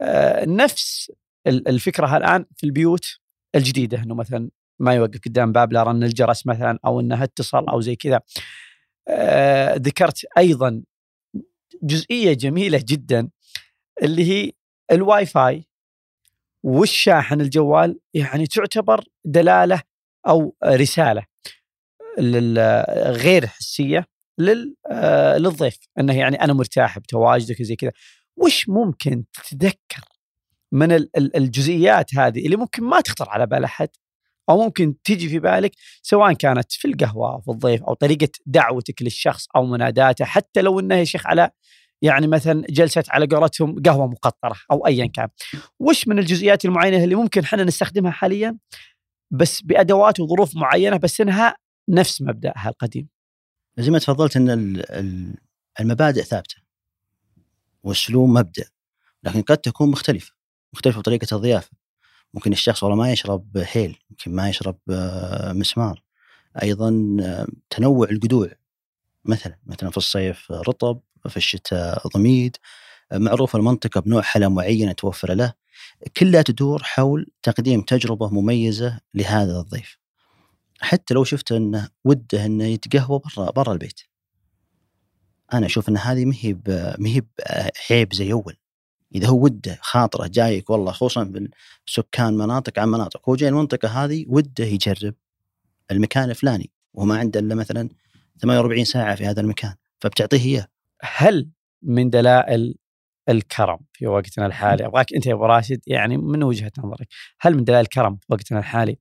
آه 0.00 0.44
نفس 0.44 1.12
الفكرة 1.46 2.16
الآن 2.16 2.44
في 2.56 2.64
البيوت 2.66 3.18
الجديدة 3.54 4.02
إنه 4.02 4.14
مثلا 4.14 4.50
ما 4.78 4.94
يوقف 4.94 5.20
قدام 5.26 5.52
باب 5.52 5.72
لا 5.72 5.82
رن 5.82 6.04
الجرس 6.04 6.46
مثلا 6.46 6.78
أو 6.84 7.00
إنه 7.00 7.24
اتصل 7.24 7.68
أو 7.68 7.80
زي 7.80 7.96
كذا. 7.96 8.20
آه 9.08 9.74
ذكرت 9.74 10.26
أيضا 10.38 10.82
جزئية 11.82 12.32
جميلة 12.32 12.84
جدا 12.88 13.28
اللي 14.02 14.24
هي 14.24 14.52
الواي 14.92 15.26
فاي 15.26 15.66
والشاحن 16.62 17.40
الجوال 17.40 18.00
يعني 18.14 18.46
تعتبر 18.46 19.04
دلالة 19.24 19.82
أو 20.28 20.56
رسالة 20.64 21.26
غير 23.08 23.46
حسية 23.46 24.06
آه، 24.90 25.38
للضيف 25.38 25.78
إنه 25.98 26.18
يعني 26.18 26.40
أنا 26.40 26.52
مرتاح 26.52 26.98
بتواجدك 26.98 27.62
زي 27.62 27.76
كذا. 27.76 27.92
وش 28.36 28.68
ممكن 28.68 29.24
تتذكر 29.32 30.11
من 30.72 30.92
الجزئيات 31.16 32.14
هذه 32.14 32.44
اللي 32.44 32.56
ممكن 32.56 32.84
ما 32.84 33.00
تخطر 33.00 33.28
على 33.28 33.46
بال 33.46 33.64
أحد 33.64 33.88
أو 34.50 34.62
ممكن 34.62 35.02
تيجي 35.02 35.28
في 35.28 35.38
بالك 35.38 35.72
سواء 36.02 36.32
كانت 36.32 36.72
في 36.72 36.88
القهوة 36.88 37.40
في 37.40 37.50
الضيف 37.50 37.82
أو 37.82 37.94
طريقة 37.94 38.28
دعوتك 38.46 39.02
للشخص 39.02 39.46
أو 39.56 39.66
مناداته 39.66 40.24
حتى 40.24 40.62
لو 40.62 40.80
إنه 40.80 40.94
يا 40.94 41.04
شيخ 41.04 41.26
على 41.26 41.50
يعني 42.02 42.26
مثلا 42.26 42.64
جلسة 42.70 43.04
على 43.08 43.26
قولتهم 43.26 43.82
قهوة 43.82 44.06
مقطرة 44.06 44.56
أو 44.70 44.86
ايا 44.86 45.06
كان. 45.06 45.28
وش 45.80 46.08
من 46.08 46.18
الجزئيات 46.18 46.64
المعينة 46.64 47.04
اللي 47.04 47.14
ممكن 47.14 47.40
إحنا 47.42 47.64
نستخدمها 47.64 48.10
حاليا 48.10 48.58
بس 49.30 49.62
بأدوات 49.62 50.20
وظروف 50.20 50.56
معينة 50.56 50.96
بس 50.96 51.20
إنها 51.20 51.56
نفس 51.88 52.22
مبدأها 52.22 52.68
القديم. 52.68 53.08
زي 53.78 53.90
ما 53.90 53.98
تفضلت 53.98 54.36
إن 54.36 54.82
المبادئ 55.80 56.22
ثابتة 56.22 56.56
والاسلوب 57.82 58.28
مبدأ 58.28 58.64
لكن 59.22 59.42
قد 59.42 59.58
تكون 59.58 59.90
مختلفة 59.90 60.32
مختلفة 60.72 60.98
بطريقة 61.00 61.36
الضيافة. 61.36 61.70
ممكن 62.34 62.52
الشخص 62.52 62.82
والله 62.82 62.98
ما 62.98 63.12
يشرب 63.12 63.56
هيل 63.56 63.98
ممكن 64.10 64.34
ما 64.34 64.48
يشرب 64.48 64.78
آه، 64.90 65.52
مسمار. 65.52 66.02
أيضا 66.62 67.16
آه، 67.22 67.46
تنوع 67.70 68.08
القدوع 68.10 68.48
مثلا 69.24 69.58
مثلا 69.66 69.90
في 69.90 69.96
الصيف 69.96 70.52
رطب 70.52 71.00
في 71.28 71.36
الشتاء 71.36 72.08
ضميد. 72.08 72.56
معروف 73.12 73.56
المنطقة 73.56 74.00
بنوع 74.00 74.22
حلا 74.22 74.48
معينة 74.48 74.92
توفر 74.92 75.34
له. 75.34 75.52
كلها 76.16 76.42
تدور 76.42 76.82
حول 76.82 77.26
تقديم 77.42 77.80
تجربة 77.80 78.28
مميزة 78.28 79.00
لهذا 79.14 79.60
الضيف. 79.60 79.98
حتى 80.80 81.14
لو 81.14 81.24
شفت 81.24 81.52
إنه 81.52 81.88
وده 82.04 82.46
إنه 82.46 82.64
يتقهوى 82.64 83.20
برا 83.36 83.50
برا 83.50 83.72
البيت. 83.72 84.00
أنا 85.52 85.66
أشوف 85.66 85.88
إن 85.88 85.96
هذه 85.96 86.24
ما 86.24 86.34
هي 86.40 86.56
ما 86.98 87.08
هي 87.08 87.22
عيب 87.90 88.12
زي 88.12 88.32
أول. 88.32 88.56
إذا 89.14 89.28
هو 89.28 89.44
وده 89.44 89.78
خاطره 89.80 90.26
جايك 90.26 90.70
والله 90.70 90.92
خصوصا 90.92 91.48
سكان 91.86 92.34
مناطق 92.34 92.78
عن 92.78 92.88
مناطق. 92.88 93.28
هو 93.28 93.36
جاي 93.36 93.48
المنطقة 93.48 94.04
هذه 94.04 94.24
وده 94.28 94.64
يجرب 94.64 95.14
المكان 95.90 96.30
الفلاني 96.30 96.70
وما 96.94 97.18
عنده 97.18 97.40
إلا 97.40 97.54
مثلا 97.54 97.88
48 98.40 98.84
ساعة 98.84 99.14
في 99.14 99.26
هذا 99.26 99.40
المكان 99.40 99.74
فبتعطيه 100.00 100.44
إياه. 100.44 100.66
هل 101.02 101.50
من 101.82 102.10
دلائل 102.10 102.74
الكرم 103.28 103.78
في 103.92 104.06
وقتنا 104.06 104.46
الحالي؟ 104.46 104.86
أبغاك 104.86 105.14
أنت 105.14 105.26
يا 105.26 105.34
أبو 105.34 105.44
راشد 105.46 105.80
يعني 105.86 106.16
من 106.16 106.42
وجهة 106.42 106.72
نظرك 106.78 107.08
هل 107.40 107.54
من 107.54 107.64
دلائل 107.64 107.82
الكرم 107.82 108.16
في 108.16 108.26
وقتنا 108.28 108.58
الحالي 108.58 108.98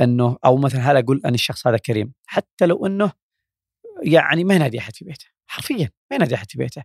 أنه 0.00 0.36
أو 0.44 0.56
مثلا 0.56 0.80
هل 0.80 0.96
أقول 0.96 1.22
أن 1.24 1.34
الشخص 1.34 1.66
هذا 1.66 1.76
كريم؟ 1.76 2.12
حتى 2.26 2.66
لو 2.66 2.86
أنه 2.86 3.12
يعني 4.02 4.44
ما 4.44 4.54
ينادي 4.54 4.78
أحد 4.78 4.96
في 4.96 5.04
بيته 5.04 5.26
حرفيا 5.46 5.90
ما 6.10 6.16
ينادي 6.16 6.34
أحد 6.34 6.50
في 6.50 6.58
بيته. 6.58 6.82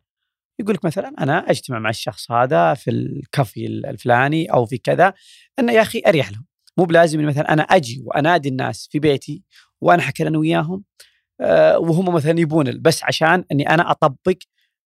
يقول 0.59 0.75
لك 0.75 0.85
مثلا 0.85 1.13
أنا 1.19 1.37
أجتمع 1.37 1.79
مع 1.79 1.89
الشخص 1.89 2.31
هذا 2.31 2.73
في 2.73 2.91
الكافي 2.91 3.65
الفلاني 3.67 4.45
أو 4.45 4.65
في 4.65 4.77
كذا 4.77 5.13
انه 5.59 5.71
يا 5.71 5.81
أخي 5.81 6.01
أريح 6.07 6.31
لهم 6.31 6.45
مو 6.77 6.85
بلازم 6.85 7.25
مثلا 7.25 7.53
أنا 7.53 7.63
أجي 7.63 8.03
وأنادي 8.05 8.49
الناس 8.49 8.87
في 8.91 8.99
بيتي 8.99 9.43
وأنا 9.81 10.01
حكي 10.01 10.27
أنا 10.27 10.37
وياهم 10.37 10.83
أه 11.41 11.79
وهم 11.79 12.13
مثلا 12.15 12.39
يبون 12.39 12.81
بس 12.81 13.03
عشان 13.03 13.45
إني 13.51 13.69
أنا 13.69 13.91
أطبق 13.91 14.37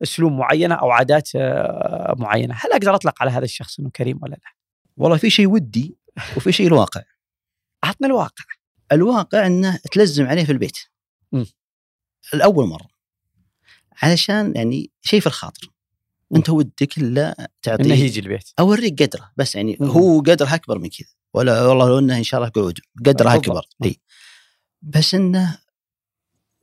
أسلوب 0.02 0.32
معينة 0.32 0.74
أو 0.74 0.90
عادات 0.90 1.28
أه 1.36 2.14
معينة، 2.18 2.54
هل 2.54 2.72
أقدر 2.72 2.94
أطلق 2.94 3.22
على 3.22 3.30
هذا 3.30 3.44
الشخص 3.44 3.78
إنه 3.80 3.90
كريم 3.90 4.18
ولا 4.22 4.30
لا؟ 4.30 4.52
والله 4.96 5.16
في 5.16 5.30
شيء 5.30 5.46
ودي 5.46 5.96
وفي 6.36 6.52
شيء 6.52 6.66
الواقع. 6.66 7.02
عطنا 7.84 8.06
الواقع. 8.06 8.44
الواقع 8.92 9.46
إنه 9.46 9.76
تلزم 9.92 10.26
عليه 10.26 10.44
في 10.44 10.52
البيت. 10.52 10.78
م. 11.32 11.44
الأول 12.34 12.66
مرة. 12.66 12.95
علشان 14.02 14.52
يعني 14.56 14.90
شيء 15.02 15.20
في 15.20 15.26
الخاطر. 15.26 15.70
أنت 16.36 16.50
ودك 16.50 16.98
إلا 16.98 17.50
تعطيه 17.62 17.84
إنه 17.84 17.94
يجي 17.94 18.20
البيت. 18.20 18.50
أوريك 18.58 19.02
قدره 19.02 19.32
بس 19.36 19.54
يعني 19.54 19.76
مم. 19.80 19.88
هو 19.88 20.20
قدره 20.20 20.54
أكبر 20.54 20.78
من 20.78 20.88
كذا. 20.88 21.08
ولا 21.34 21.66
والله 21.66 21.88
لو 21.88 21.98
إنه 21.98 22.18
إن 22.18 22.22
شاء 22.22 22.40
الله 22.40 22.50
قعود 22.50 22.78
قدره 23.06 23.34
أكبر. 23.34 23.66
إي. 23.84 24.00
بس 24.82 25.14
إنه 25.14 25.58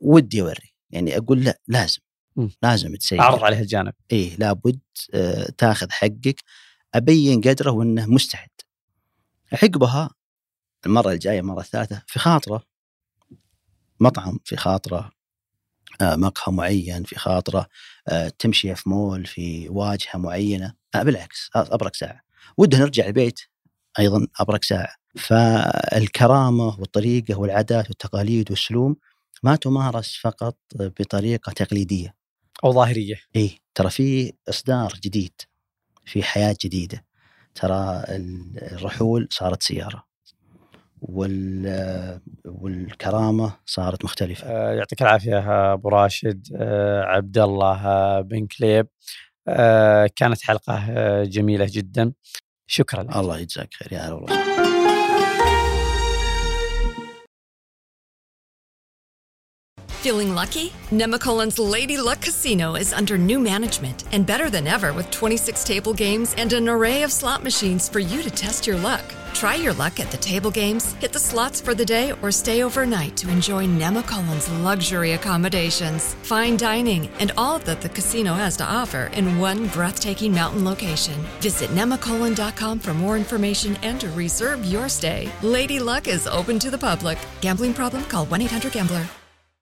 ودي 0.00 0.42
اوري 0.42 0.74
يعني 0.90 1.16
أقول 1.16 1.44
لا 1.44 1.60
لازم. 1.68 2.00
مم. 2.36 2.50
لازم 2.62 2.96
تسير 2.96 3.20
اعرض 3.20 3.44
عليه 3.44 3.60
الجانب. 3.60 3.92
إيه 4.12 4.36
لابد 4.36 4.80
آه، 5.14 5.50
تاخذ 5.58 5.90
حقك. 5.90 6.42
أبين 6.94 7.40
قدره 7.40 7.70
وإنه 7.70 8.06
مستعد. 8.06 8.48
عقبها 9.52 10.10
المرة 10.86 11.12
الجاية 11.12 11.40
المرة 11.40 11.60
الثالثة 11.60 12.02
في 12.06 12.18
خاطره. 12.18 12.62
مطعم 14.00 14.38
في 14.44 14.56
خاطره. 14.56 15.10
مقهى 16.02 16.52
معين 16.52 17.04
في 17.04 17.18
خاطره 17.18 17.66
آه، 18.08 18.28
تمشي 18.38 18.74
في 18.74 18.88
مول 18.88 19.26
في 19.26 19.68
واجهة 19.68 20.16
معينة. 20.18 20.74
آه، 20.94 21.02
بالعكس 21.02 21.50
أبرك 21.54 21.94
ساعة. 21.94 22.20
وده 22.56 22.78
نرجع 22.78 23.06
البيت 23.06 23.40
أيضا 23.98 24.26
أبرك 24.40 24.64
ساعة. 24.64 24.94
فالكرامة 25.16 26.80
والطريقة 26.80 27.38
والعادات 27.38 27.88
والتقاليد 27.88 28.50
والسلوم 28.50 28.96
ما 29.42 29.56
تمارس 29.56 30.16
فقط 30.22 30.56
بطريقة 30.74 31.52
تقليدية. 31.52 32.14
أو 32.64 32.72
ظاهرية. 32.72 33.16
إيه 33.36 33.58
ترى 33.74 33.90
في 33.90 34.32
إصدار 34.48 34.92
جديد 35.04 35.32
في 36.06 36.22
حياة 36.22 36.56
جديدة. 36.64 37.04
ترى 37.54 38.04
الرحول 38.08 39.28
صارت 39.30 39.62
سيارة. 39.62 40.04
والكرامة 42.44 43.56
صارت 43.66 44.04
مختلفة. 44.04 44.46
آه، 44.46 44.74
يعطيك 44.74 45.02
العافية 45.02 45.72
أبو 45.72 45.88
راشد. 45.88 46.48
آه، 46.56 47.02
عبد 47.02 47.38
الله 47.38 47.86
آه، 47.86 48.20
بن 48.20 48.46
كليب. 48.46 48.86
كانت 50.16 50.42
حلقة 50.42 50.84
جميلة 51.24 51.66
جدا. 51.70 52.12
شكرا 52.66 53.02
لك. 53.02 53.16
الله 53.16 53.38
يجزاك 53.38 53.74
خير 53.74 53.92
يا 53.92 53.98
هلا 53.98 54.12
والله. 54.14 54.53
Feeling 60.04 60.34
lucky? 60.34 60.70
Nemacolin's 60.90 61.58
Lady 61.58 61.96
Luck 61.96 62.20
Casino 62.20 62.74
is 62.74 62.92
under 62.92 63.16
new 63.16 63.40
management 63.40 64.04
and 64.12 64.26
better 64.26 64.50
than 64.50 64.66
ever 64.66 64.92
with 64.92 65.10
26 65.10 65.64
table 65.64 65.94
games 65.94 66.34
and 66.36 66.52
an 66.52 66.68
array 66.68 67.04
of 67.04 67.10
slot 67.10 67.42
machines 67.42 67.88
for 67.88 68.00
you 68.00 68.22
to 68.22 68.30
test 68.30 68.66
your 68.66 68.76
luck. 68.76 69.02
Try 69.32 69.54
your 69.54 69.72
luck 69.72 70.00
at 70.00 70.10
the 70.10 70.18
table 70.18 70.50
games, 70.50 70.92
hit 71.00 71.10
the 71.10 71.18
slots 71.18 71.58
for 71.58 71.74
the 71.74 71.86
day, 71.86 72.12
or 72.20 72.30
stay 72.30 72.62
overnight 72.62 73.16
to 73.16 73.30
enjoy 73.30 73.64
Nemacolin's 73.64 74.50
luxury 74.60 75.12
accommodations, 75.12 76.12
fine 76.22 76.58
dining, 76.58 77.08
and 77.18 77.32
all 77.38 77.58
that 77.60 77.80
the 77.80 77.88
casino 77.88 78.34
has 78.34 78.58
to 78.58 78.64
offer 78.66 79.08
in 79.14 79.38
one 79.38 79.68
breathtaking 79.68 80.34
mountain 80.34 80.66
location. 80.66 81.18
Visit 81.40 81.70
nemacolin.com 81.70 82.78
for 82.78 82.92
more 82.92 83.16
information 83.16 83.74
and 83.76 83.98
to 84.02 84.10
reserve 84.10 84.66
your 84.66 84.90
stay. 84.90 85.30
Lady 85.40 85.80
Luck 85.80 86.08
is 86.08 86.26
open 86.26 86.58
to 86.58 86.70
the 86.70 86.76
public. 86.76 87.16
Gambling 87.40 87.72
problem? 87.72 88.04
Call 88.04 88.26
1 88.26 88.42
800 88.42 88.70
Gambler. 88.70 89.08